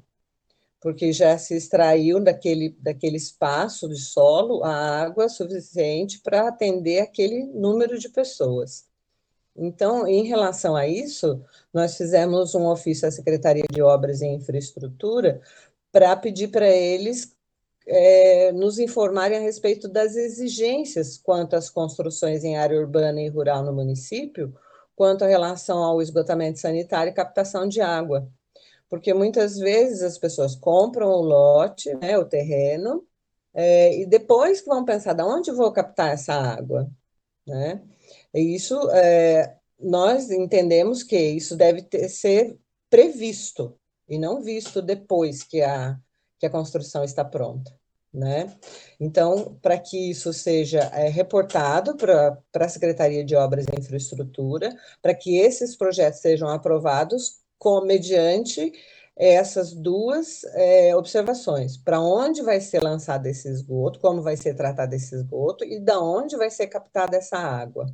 [0.87, 7.43] porque já se extraiu daquele, daquele espaço de solo a água suficiente para atender aquele
[7.47, 8.85] número de pessoas.
[9.57, 11.43] Então, em relação a isso,
[11.75, 15.41] nós fizemos um ofício à Secretaria de Obras e Infraestrutura
[15.91, 17.35] para pedir para eles
[17.85, 23.65] é, nos informarem a respeito das exigências quanto às construções em área urbana e rural
[23.65, 24.55] no município,
[24.95, 28.31] quanto à relação ao esgotamento sanitário e captação de água
[28.89, 33.07] porque muitas vezes as pessoas compram o lote, né, o terreno,
[33.55, 36.91] é, e depois vão pensar, de onde vou captar essa água?
[37.47, 37.83] Né?
[38.35, 42.59] E isso, é, nós entendemos que isso deve ter, ser
[42.91, 45.99] previsto, e não visto depois que a,
[46.39, 47.75] que a construção está pronta.
[48.13, 48.57] Né?
[48.99, 55.15] Então, para que isso seja é, reportado para a Secretaria de Obras e Infraestrutura, para
[55.15, 58.73] que esses projetos sejam aprovados com, mediante
[59.17, 64.95] essas duas é, observações: para onde vai ser lançado esse esgoto, como vai ser tratado
[64.95, 67.87] esse esgoto e da onde vai ser captada essa água.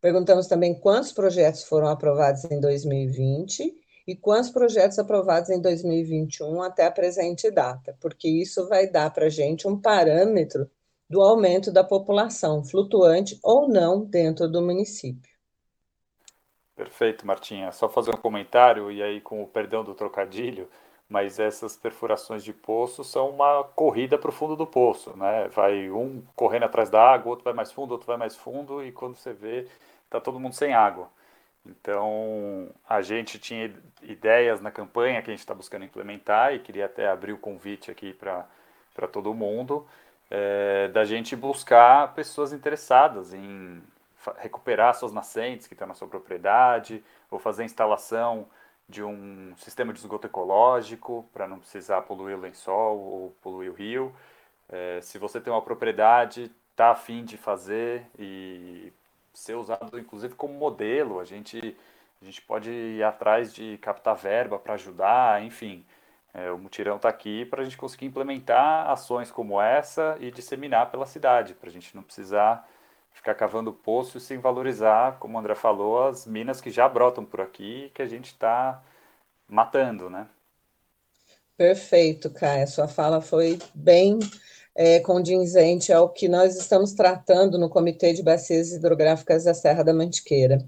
[0.00, 3.74] Perguntamos também quantos projetos foram aprovados em 2020
[4.06, 9.26] e quantos projetos aprovados em 2021 até a presente data, porque isso vai dar para
[9.26, 10.70] a gente um parâmetro
[11.10, 15.27] do aumento da população, flutuante ou não, dentro do município.
[16.78, 17.72] Perfeito, Martinha.
[17.72, 20.70] Só fazer um comentário, e aí com o perdão do trocadilho,
[21.08, 25.48] mas essas perfurações de poço são uma corrida para o fundo do poço, né?
[25.48, 28.92] Vai um correndo atrás da água, outro vai mais fundo, outro vai mais fundo, e
[28.92, 29.66] quando você vê,
[30.04, 31.10] está todo mundo sem água.
[31.66, 36.86] Então, a gente tinha ideias na campanha que a gente está buscando implementar e queria
[36.86, 39.84] até abrir o convite aqui para todo mundo,
[40.30, 43.82] é, da gente buscar pessoas interessadas em
[44.38, 48.46] recuperar suas nascentes que estão na sua propriedade, ou fazer instalação
[48.88, 53.74] de um sistema de esgoto ecológico para não precisar poluir o lençol ou poluir o
[53.74, 54.14] rio.
[54.68, 58.92] É, se você tem uma propriedade, está afim de fazer e
[59.34, 61.20] ser usado inclusive como modelo.
[61.20, 61.76] A gente,
[62.20, 65.84] a gente pode ir atrás de captar verba para ajudar, enfim.
[66.32, 70.90] É, o mutirão está aqui para a gente conseguir implementar ações como essa e disseminar
[70.90, 72.68] pela cidade, para a gente não precisar
[73.18, 77.40] ficar cavando poços sem valorizar, como o André falou, as minas que já brotam por
[77.40, 78.82] aqui que a gente está
[79.48, 80.28] matando, né?
[81.56, 82.66] Perfeito, Caia.
[82.66, 84.20] Sua fala foi bem
[84.74, 89.92] é, condizente ao que nós estamos tratando no Comitê de Bacias Hidrográficas da Serra da
[89.92, 90.64] Mantiqueira.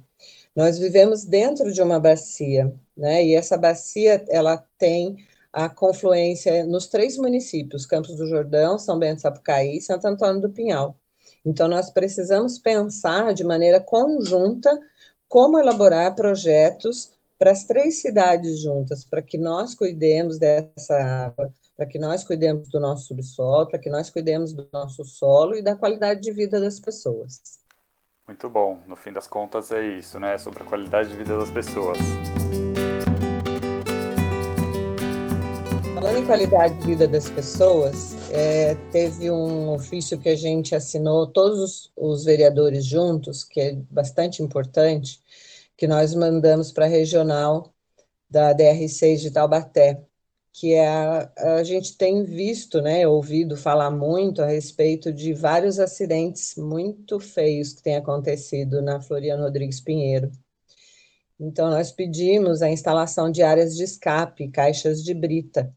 [0.55, 3.25] Nós vivemos dentro de uma bacia, né?
[3.25, 9.23] E essa bacia ela tem a confluência nos três municípios: Campos do Jordão, São Bento
[9.23, 11.00] Sapucaí e Santo Antônio do Pinhal.
[11.45, 14.71] Então, nós precisamos pensar de maneira conjunta
[15.29, 21.87] como elaborar projetos para as três cidades juntas, para que nós cuidemos dessa água, para
[21.87, 25.75] que nós cuidemos do nosso subsolo, para que nós cuidemos do nosso solo e da
[25.75, 27.41] qualidade de vida das pessoas.
[28.27, 28.79] Muito bom.
[28.87, 30.37] No fim das contas é isso, né?
[30.37, 31.99] Sobre a qualidade de vida das pessoas.
[36.01, 41.27] Falando em qualidade de vida das pessoas, é, teve um ofício que a gente assinou,
[41.27, 45.21] todos os, os vereadores juntos, que é bastante importante,
[45.77, 47.71] que nós mandamos para a regional
[48.31, 50.03] da DR6 de Taubaté,
[50.55, 55.79] que é a, a gente tem visto, né, ouvido falar muito a respeito de vários
[55.79, 60.33] acidentes muito feios que têm acontecido na Floriano Rodrigues Pinheiro.
[61.39, 65.71] Então, nós pedimos a instalação de áreas de escape, caixas de brita,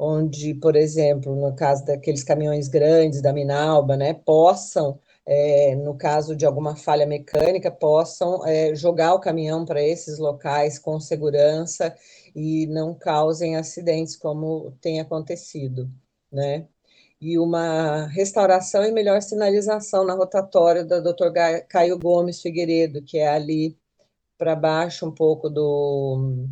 [0.00, 6.34] onde, por exemplo, no caso daqueles caminhões grandes da Minalba, né, possam é, no caso
[6.34, 11.94] de alguma falha mecânica, possam é, jogar o caminhão para esses locais com segurança
[12.34, 15.90] e não causem acidentes como tem acontecido,
[16.32, 16.66] né?
[17.20, 21.30] E uma restauração e melhor sinalização na rotatória da Dr.
[21.68, 23.78] Caio Gomes Figueiredo, que é ali
[24.38, 26.48] para baixo um pouco do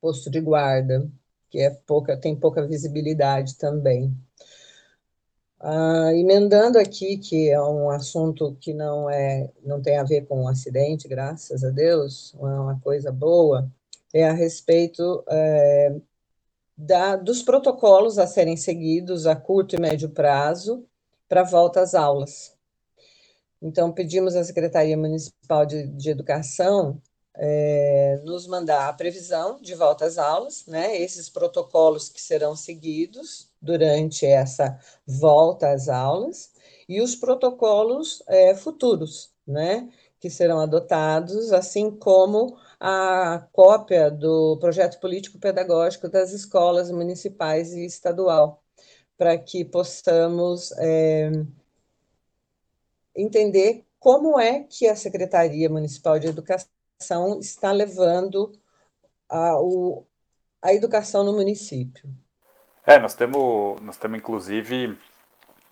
[0.00, 1.10] posto de guarda,
[1.52, 4.16] que é pouca, tem pouca visibilidade também.
[5.60, 10.42] Ah, emendando aqui, que é um assunto que não é, não tem a ver com
[10.44, 13.70] um acidente, graças a Deus, é uma coisa boa,
[14.14, 15.94] é a respeito é,
[16.76, 20.86] da, dos protocolos a serem seguidos a curto e médio prazo
[21.28, 22.56] para volta às aulas.
[23.60, 27.00] Então, pedimos à Secretaria Municipal de, de Educação
[27.34, 33.50] é, nos mandar a previsão de volta às aulas, né, esses protocolos que serão seguidos
[33.60, 36.52] durante essa volta às aulas
[36.88, 39.88] e os protocolos é, futuros, né,
[40.20, 48.62] que serão adotados, assim como a cópia do projeto político-pedagógico das escolas municipais e estadual,
[49.16, 51.30] para que possamos é,
[53.16, 56.68] entender como é que a Secretaria Municipal de Educação
[57.38, 58.52] está levando
[59.28, 60.04] a, o,
[60.60, 62.08] a educação no município.
[62.86, 64.98] É, nós temos, nós temos inclusive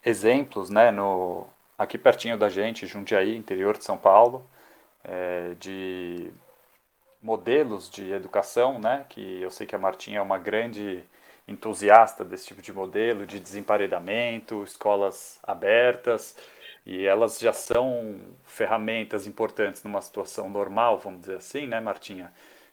[0.05, 4.49] exemplos, né, no, aqui pertinho da gente, Jundiaí, interior de São Paulo,
[5.05, 6.33] é, de
[7.23, 9.05] modelos de educação, né?
[9.09, 11.05] Que eu sei que a Martinha é uma grande
[11.47, 16.37] entusiasta desse tipo de modelo, de desemparedamento, escolas abertas,
[16.85, 22.33] e elas já são ferramentas importantes numa situação normal, vamos dizer assim, né, Martinha?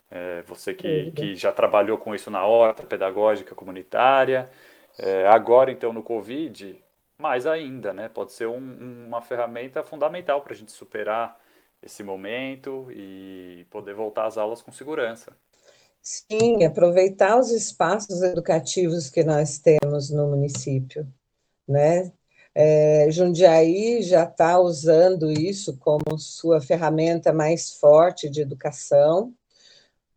[0.10, 4.50] É, você que, que já trabalhou com isso na horta pedagógica comunitária,
[4.98, 6.82] é, agora então no Covid,
[7.18, 8.08] mais ainda, né?
[8.08, 11.38] Pode ser um, uma ferramenta fundamental para a gente superar
[11.82, 15.36] esse momento e poder voltar às aulas com segurança.
[16.02, 21.06] Sim, aproveitar os espaços educativos que nós temos no município,
[21.68, 22.12] né?
[22.60, 29.32] É, Jundiaí já está usando isso como sua ferramenta mais forte de educação.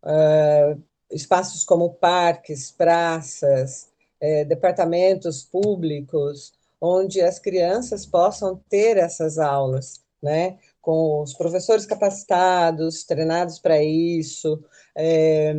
[0.01, 0.81] Uh,
[1.11, 10.57] espaços como parques, praças, é, departamentos públicos, onde as crianças possam ter essas aulas, né?
[10.81, 14.63] Com os professores capacitados, treinados para isso,
[14.97, 15.53] é,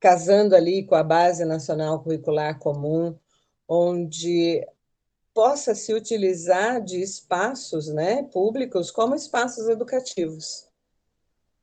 [0.00, 3.14] casando ali com a Base Nacional Curricular Comum,
[3.68, 4.66] onde
[5.34, 10.68] possa se utilizar de espaços né, públicos como espaços educativos.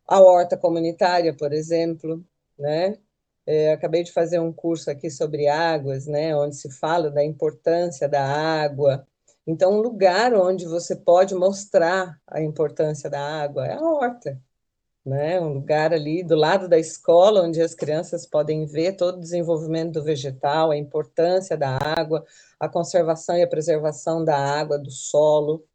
[0.08, 2.24] A horta comunitária, por exemplo,
[2.58, 2.98] né?
[3.46, 8.08] É, acabei de fazer um curso aqui sobre águas, né, onde se fala da importância
[8.08, 9.08] da água.
[9.48, 14.40] Então, um lugar onde você pode mostrar a importância da água é a horta,
[15.10, 15.42] né?
[15.42, 19.94] Um lugar ali do lado da escola onde as crianças podem ver todo o desenvolvimento
[19.94, 22.24] do vegetal, a importância da água,
[22.60, 25.66] a conservação e a preservação da água, do solo,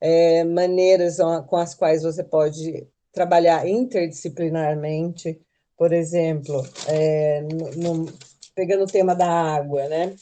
[0.00, 1.16] é, maneiras
[1.48, 5.40] com as quais você pode trabalhar interdisciplinarmente,
[5.76, 8.12] por exemplo, é, no, no,
[8.54, 10.14] pegando o tema da água, né?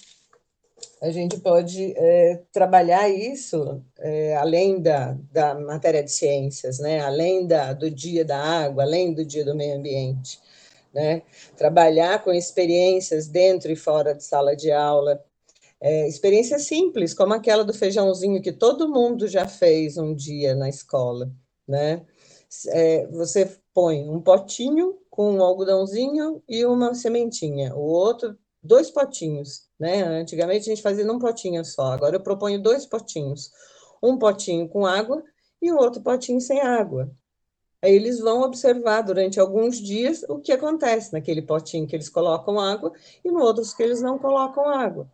[1.00, 7.00] A gente pode é, trabalhar isso é, além da, da matéria de ciências, né?
[7.00, 10.40] além da, do dia da água, além do dia do meio ambiente.
[10.94, 11.22] Né?
[11.56, 15.22] Trabalhar com experiências dentro e fora de sala de aula,
[15.78, 20.68] é, experiências simples, como aquela do feijãozinho que todo mundo já fez um dia na
[20.70, 21.30] escola.
[21.68, 22.06] Né?
[22.68, 28.36] É, você põe um potinho com um algodãozinho e uma sementinha, o outro
[28.66, 30.02] dois potinhos, né?
[30.02, 33.50] Antigamente a gente fazia num potinho só, agora eu proponho dois potinhos.
[34.02, 35.22] Um potinho com água
[35.60, 37.10] e outro potinho sem água.
[37.82, 42.58] Aí eles vão observar durante alguns dias o que acontece naquele potinho que eles colocam
[42.58, 42.92] água
[43.24, 45.10] e no outro que eles não colocam água.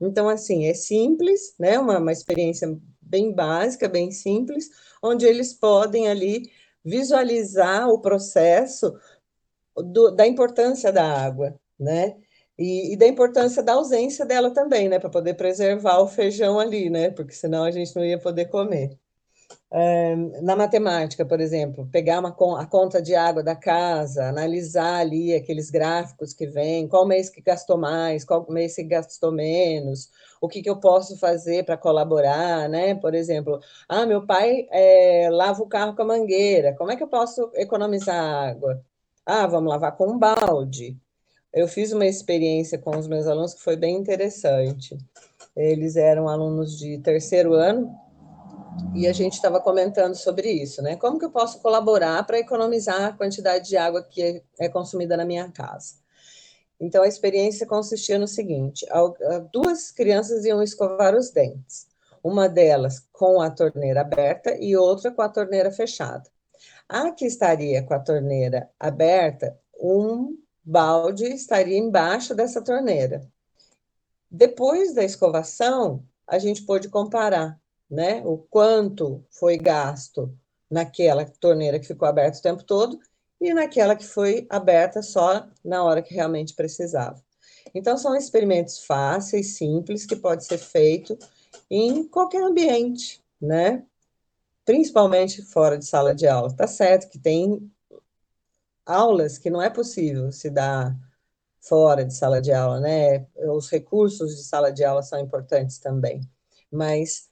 [0.00, 1.78] Então, assim, é simples, né?
[1.78, 4.68] Uma, uma experiência bem básica, bem simples,
[5.02, 6.50] onde eles podem ali
[6.84, 8.92] visualizar o processo
[9.76, 12.16] do, da importância da água, né?
[12.62, 16.88] E, e, da importância da ausência dela também, né, para poder preservar o feijão ali,
[16.88, 18.96] né, porque senão a gente não ia poder comer.
[19.70, 25.34] É, na matemática, por exemplo, pegar uma, a conta de água da casa, analisar ali
[25.34, 30.10] aqueles gráficos que vêm, qual mês que gastou mais, qual mês que gastou menos,
[30.40, 32.94] o que, que eu posso fazer para colaborar, né?
[32.94, 33.58] Por exemplo,
[33.88, 37.50] ah, meu pai é, lava o carro com a mangueira, como é que eu posso
[37.54, 38.16] economizar
[38.50, 38.84] água?
[39.26, 40.96] Ah, vamos lavar com um balde
[41.52, 44.96] eu fiz uma experiência com os meus alunos que foi bem interessante.
[45.54, 47.94] Eles eram alunos de terceiro ano
[48.94, 50.96] e a gente estava comentando sobre isso, né?
[50.96, 55.26] Como que eu posso colaborar para economizar a quantidade de água que é consumida na
[55.26, 56.00] minha casa?
[56.80, 58.86] Então, a experiência consistia no seguinte:
[59.52, 61.86] duas crianças iam escovar os dentes,
[62.24, 66.24] uma delas com a torneira aberta e outra com a torneira fechada.
[66.88, 73.26] A que estaria com a torneira aberta, um balde estaria embaixo dessa torneira.
[74.30, 77.60] Depois da escovação, a gente pôde comparar,
[77.90, 80.34] né, o quanto foi gasto
[80.70, 82.98] naquela torneira que ficou aberta o tempo todo
[83.40, 87.22] e naquela que foi aberta só na hora que realmente precisava.
[87.74, 91.18] Então, são experimentos fáceis, simples, que pode ser feito
[91.70, 93.84] em qualquer ambiente, né?
[94.64, 96.54] Principalmente fora de sala de aula.
[96.54, 97.70] Tá certo que tem
[98.84, 100.96] aulas que não é possível se dar
[101.60, 103.26] fora de sala de aula, né?
[103.36, 106.20] Os recursos de sala de aula são importantes também,
[106.70, 107.30] mas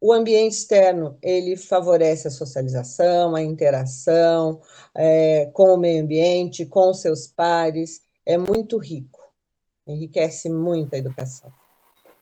[0.00, 4.62] o ambiente externo ele favorece a socialização, a interação
[4.94, 9.20] é, com o meio ambiente, com seus pares, é muito rico,
[9.86, 11.59] enriquece muito a educação.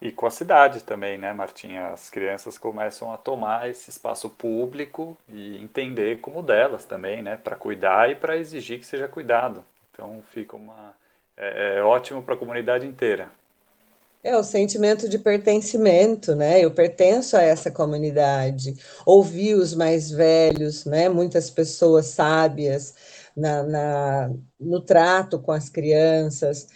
[0.01, 1.89] E com a cidade também, né, Martinha?
[1.89, 7.37] As crianças começam a tomar esse espaço público e entender como delas também, né?
[7.37, 9.65] Para cuidar e para exigir que seja cuidado.
[9.93, 10.95] Então fica uma.
[11.37, 13.29] É, é ótimo para a comunidade inteira.
[14.23, 16.61] É o sentimento de pertencimento, né?
[16.61, 18.75] Eu pertenço a essa comunidade.
[19.07, 21.09] Ouvir os mais velhos, né?
[21.09, 22.95] Muitas pessoas sábias
[23.37, 26.69] na, na no trato com as crianças,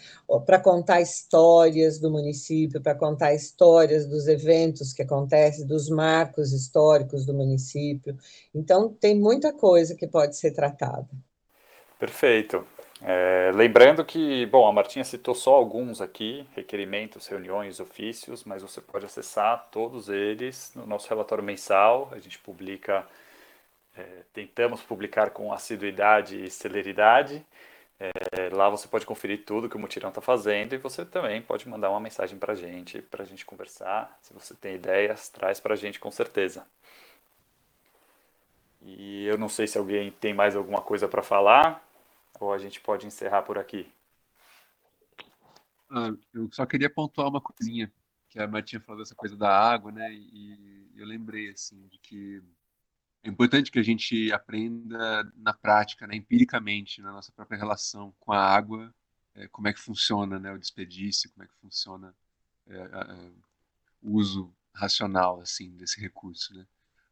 [0.45, 7.25] para contar histórias do município, para contar histórias dos eventos que acontecem, dos marcos históricos
[7.25, 8.17] do município.
[8.55, 11.09] Então, tem muita coisa que pode ser tratada.
[11.99, 12.65] Perfeito.
[13.05, 18.79] É, lembrando que, bom, a Martinha citou só alguns aqui, requerimentos, reuniões, ofícios, mas você
[18.79, 22.07] pode acessar todos eles no nosso relatório mensal.
[22.13, 23.05] A gente publica,
[23.95, 27.45] é, tentamos publicar com assiduidade e celeridade.
[27.99, 31.67] É, lá você pode conferir tudo que o Mutirão está fazendo e você também pode
[31.69, 34.17] mandar uma mensagem para a gente, para a gente conversar.
[34.21, 36.65] Se você tem ideias, traz para a gente com certeza.
[38.81, 41.81] E eu não sei se alguém tem mais alguma coisa para falar.
[42.39, 43.89] Ou a gente pode encerrar por aqui?
[45.89, 47.89] Ah, eu só queria pontuar uma coisinha,
[48.29, 50.11] que a Martinha falou dessa coisa da água, né?
[50.11, 52.41] E eu lembrei, assim, de que
[53.23, 58.33] é importante que a gente aprenda na prática, né, empiricamente, na nossa própria relação com
[58.33, 58.93] a água,
[59.35, 62.13] é, como é que funciona né, o desperdício, como é que funciona
[62.67, 63.31] é, é,
[64.01, 66.53] o uso racional assim desse recurso.
[66.53, 66.65] Né?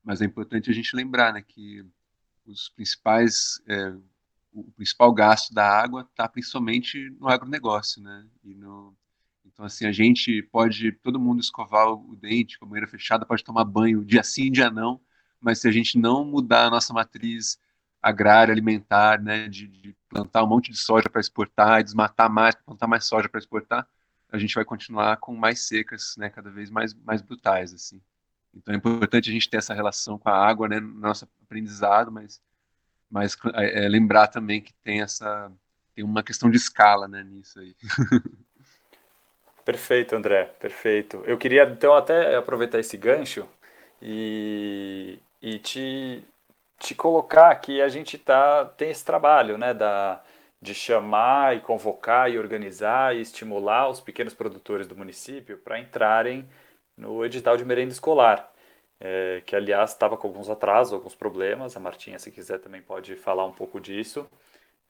[0.03, 1.85] Mas é importante a gente lembrar né, que
[2.45, 3.93] os principais é,
[4.53, 8.27] o principal gasto da água está principalmente no agronegócio, né?
[8.43, 8.93] E no,
[9.45, 13.43] então, assim, a gente pode, todo mundo escovar o dente com a banheira fechada, pode
[13.43, 14.99] tomar banho dia sim, dia não,
[15.41, 17.59] mas se a gente não mudar a nossa matriz
[18.01, 22.87] agrária, alimentar, né, de, de plantar um monte de soja para exportar, desmatar mais, plantar
[22.87, 23.87] mais soja para exportar,
[24.31, 28.01] a gente vai continuar com mais secas, né, cada vez mais, mais brutais, assim.
[28.53, 32.11] Então é importante a gente ter essa relação com a água, né, no nosso aprendizado,
[32.11, 32.41] mas
[33.09, 35.51] mas é, é, lembrar também que tem essa
[35.93, 37.75] tem uma questão de escala né, nisso aí.
[39.65, 41.23] Perfeito, André, perfeito.
[41.25, 43.47] Eu queria então até aproveitar esse gancho
[44.01, 46.23] e, e te,
[46.79, 50.21] te colocar que a gente tá, tem esse trabalho né, da,
[50.61, 56.47] de chamar e convocar e organizar e estimular os pequenos produtores do município para entrarem
[56.97, 58.51] no edital de merenda escolar
[59.01, 61.75] é, que aliás estava com alguns atrasos, alguns problemas.
[61.75, 64.27] A Martinha, se quiser, também pode falar um pouco disso.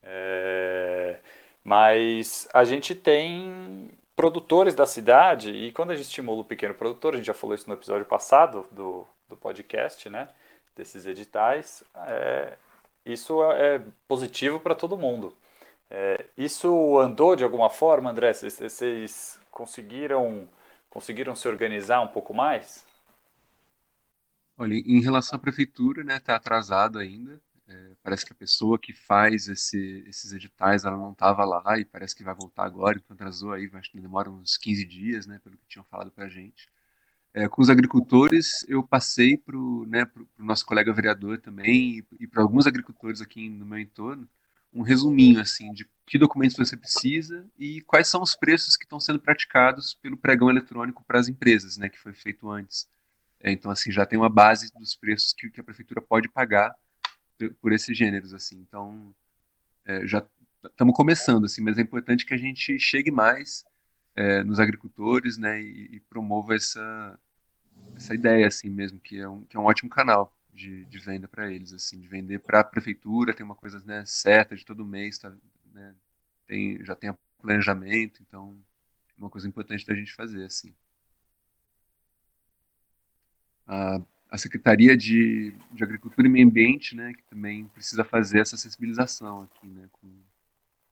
[0.04, 1.20] É,
[1.64, 7.14] mas a gente tem produtores da cidade, e quando a gente estimula o pequeno produtor,
[7.14, 10.29] a gente já falou isso no episódio passado do, do podcast, né?
[10.75, 12.57] Desses editais, é,
[13.05, 15.36] isso é positivo para todo mundo.
[15.89, 18.34] É, isso andou de alguma forma, André?
[18.34, 20.47] Vocês conseguiram,
[20.89, 22.86] conseguiram se organizar um pouco mais?
[24.57, 27.41] Olha, em relação à prefeitura, né, está atrasado ainda.
[27.67, 31.86] É, parece que a pessoa que faz esse, esses editais, ela não estava lá e
[31.86, 35.39] parece que vai voltar agora, então atrasou aí, acho que demora uns 15 dias, né,
[35.43, 36.69] pelo que tinham falado para a gente.
[37.34, 40.05] É, com os agricultores, eu passei para o né,
[40.38, 44.27] nosso colega vereador também e, para alguns agricultores aqui no meu entorno,
[44.73, 48.99] um resuminho assim de que documentos você precisa e quais são os preços que estão
[48.99, 52.88] sendo praticados pelo pregão eletrônico para as empresas, né, que foi feito antes.
[53.39, 56.75] É, então, assim, já tem uma base dos preços que, que a prefeitura pode pagar
[57.59, 58.57] por esses gêneros, assim.
[58.59, 59.15] Então,
[59.86, 60.23] é, já
[60.65, 63.63] estamos começando, assim, mas é importante que a gente chegue mais
[64.16, 67.20] é, nos agricultores, né, e, e, promova essa,
[67.95, 71.28] essa ideia, assim, mesmo, que é um, que é um ótimo canal de, de venda
[71.28, 74.86] para eles, assim, de vender para a prefeitura, tem uma coisa, né, certa de todo
[74.86, 75.34] mês, tá,
[75.74, 75.95] né,
[76.47, 78.57] tem, já tem planejamento, então,
[79.18, 80.74] uma coisa importante da gente fazer, assim.
[83.68, 88.57] A, a Secretaria de, de, Agricultura e Meio Ambiente, né, que também precisa fazer essa
[88.57, 90.07] sensibilização aqui, né, com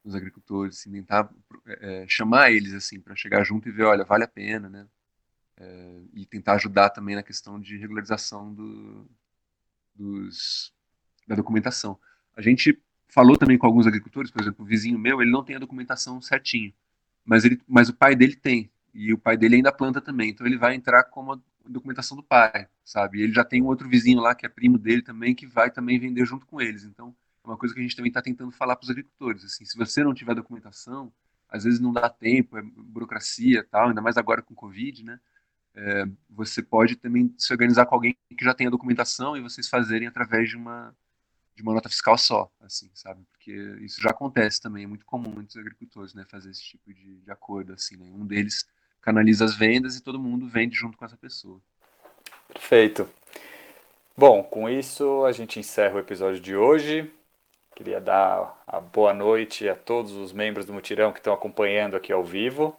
[0.04, 1.30] os agricultores, assim, tentar
[1.68, 4.88] é, chamar eles assim para chegar junto e ver, olha, vale a pena, né,
[5.58, 9.10] é, e tentar ajudar também na questão de regularização do,
[9.94, 10.74] dos,
[11.28, 12.00] da documentação.
[12.36, 15.56] A gente falou também com alguns agricultores, por exemplo, o vizinho meu, ele não tem
[15.56, 16.74] a documentação certinho,
[17.26, 20.48] mas ele, mas o pai dele tem e o pai dele ainda planta também, então
[20.48, 23.20] ele vai entrar como documentação do pai, sabe?
[23.20, 25.70] E ele já tem um outro vizinho lá que é primo dele também que vai
[25.70, 26.84] também vender junto com eles.
[26.84, 27.14] Então, é
[27.44, 29.44] uma coisa que a gente também está tentando falar para os agricultores.
[29.44, 31.12] Assim, se você não tiver documentação,
[31.50, 33.90] às vezes não dá tempo, é burocracia, tal.
[33.90, 35.20] Ainda mais agora com Covid, né?
[35.76, 40.08] É, você pode também se organizar com alguém que já tenha documentação e vocês fazerem
[40.08, 40.96] através de uma
[41.56, 43.22] de uma nota fiscal só, assim, sabe?
[43.34, 46.94] Porque isso já acontece também, é muito comum entre os agricultores, né, fazer esse tipo
[46.94, 48.10] de, de acordo, assim, né?
[48.14, 48.66] Um deles
[49.02, 51.60] canaliza as vendas e todo mundo vende junto com essa pessoa.
[52.48, 53.10] Perfeito.
[54.16, 57.12] Bom, com isso a gente encerra o episódio de hoje.
[57.80, 62.12] Queria dar a boa noite a todos os membros do Mutirão que estão acompanhando aqui
[62.12, 62.76] ao vivo,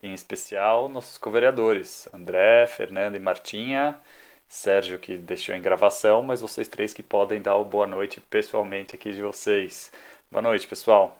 [0.00, 3.98] em especial nossos co-vereadores, André, Fernanda e Martinha,
[4.46, 8.94] Sérgio que deixou em gravação, mas vocês três que podem dar o boa noite pessoalmente
[8.94, 9.90] aqui de vocês.
[10.30, 11.18] Boa noite, pessoal.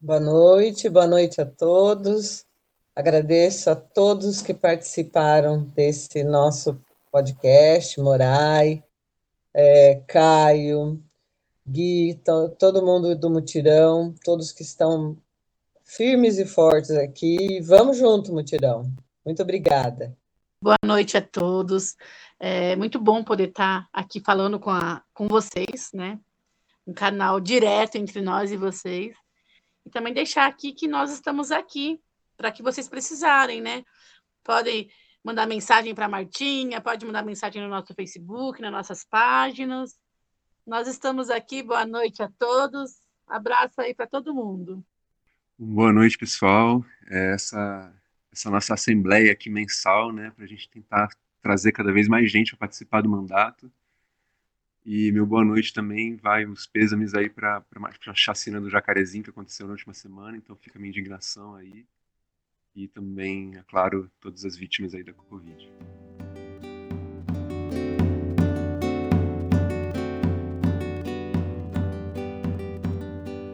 [0.00, 2.46] Boa noite, boa noite a todos.
[2.94, 6.80] Agradeço a todos que participaram desse nosso
[7.10, 8.80] podcast, Morai,
[9.52, 11.02] é, Caio,
[11.68, 12.20] Gui,
[12.58, 15.16] todo mundo do Mutirão, todos que estão
[15.84, 17.60] firmes e fortes aqui.
[17.60, 18.92] Vamos junto, Mutirão.
[19.24, 20.16] Muito obrigada.
[20.62, 21.96] Boa noite a todos.
[22.38, 26.20] É muito bom poder estar aqui falando com, a, com vocês, né?
[26.86, 29.16] Um canal direto entre nós e vocês.
[29.84, 32.00] E também deixar aqui que nós estamos aqui
[32.36, 33.82] para que vocês precisarem, né?
[34.44, 34.88] Podem
[35.24, 39.96] mandar mensagem para a Martinha, pode mandar mensagem no nosso Facebook, nas nossas páginas.
[40.66, 41.62] Nós estamos aqui.
[41.62, 43.00] Boa noite a todos.
[43.26, 44.84] Abraço aí para todo mundo.
[45.56, 46.84] Boa noite, pessoal.
[47.08, 47.94] É essa
[48.32, 51.08] essa nossa assembleia aqui mensal, né, para a gente tentar
[51.40, 53.72] trazer cada vez mais gente para participar do mandato.
[54.84, 57.64] E meu boa noite também vai os pêsames aí para
[58.06, 61.86] a chacina do Jacarezinho que aconteceu na última semana, então fica a minha indignação aí.
[62.74, 65.72] E também, é claro, todas as vítimas aí da Covid.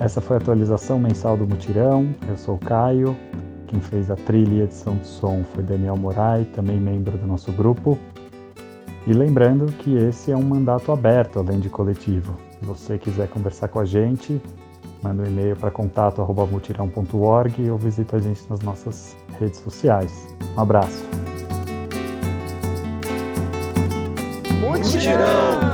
[0.02, 2.12] Essa foi a atualização mensal do Mutirão.
[2.28, 3.16] Eu sou o Caio.
[3.68, 7.52] Quem fez a trilha e edição de som foi Daniel Morai, também membro do nosso
[7.52, 7.96] grupo.
[9.06, 12.36] E lembrando que esse é um mandato aberto, além de coletivo.
[12.58, 14.42] Se você quiser conversar com a gente,
[15.00, 20.26] manda um e-mail para contato.mutirão.org ou visita a gente nas nossas redes sociais.
[20.56, 21.04] Um abraço.
[24.60, 25.71] Mutirão!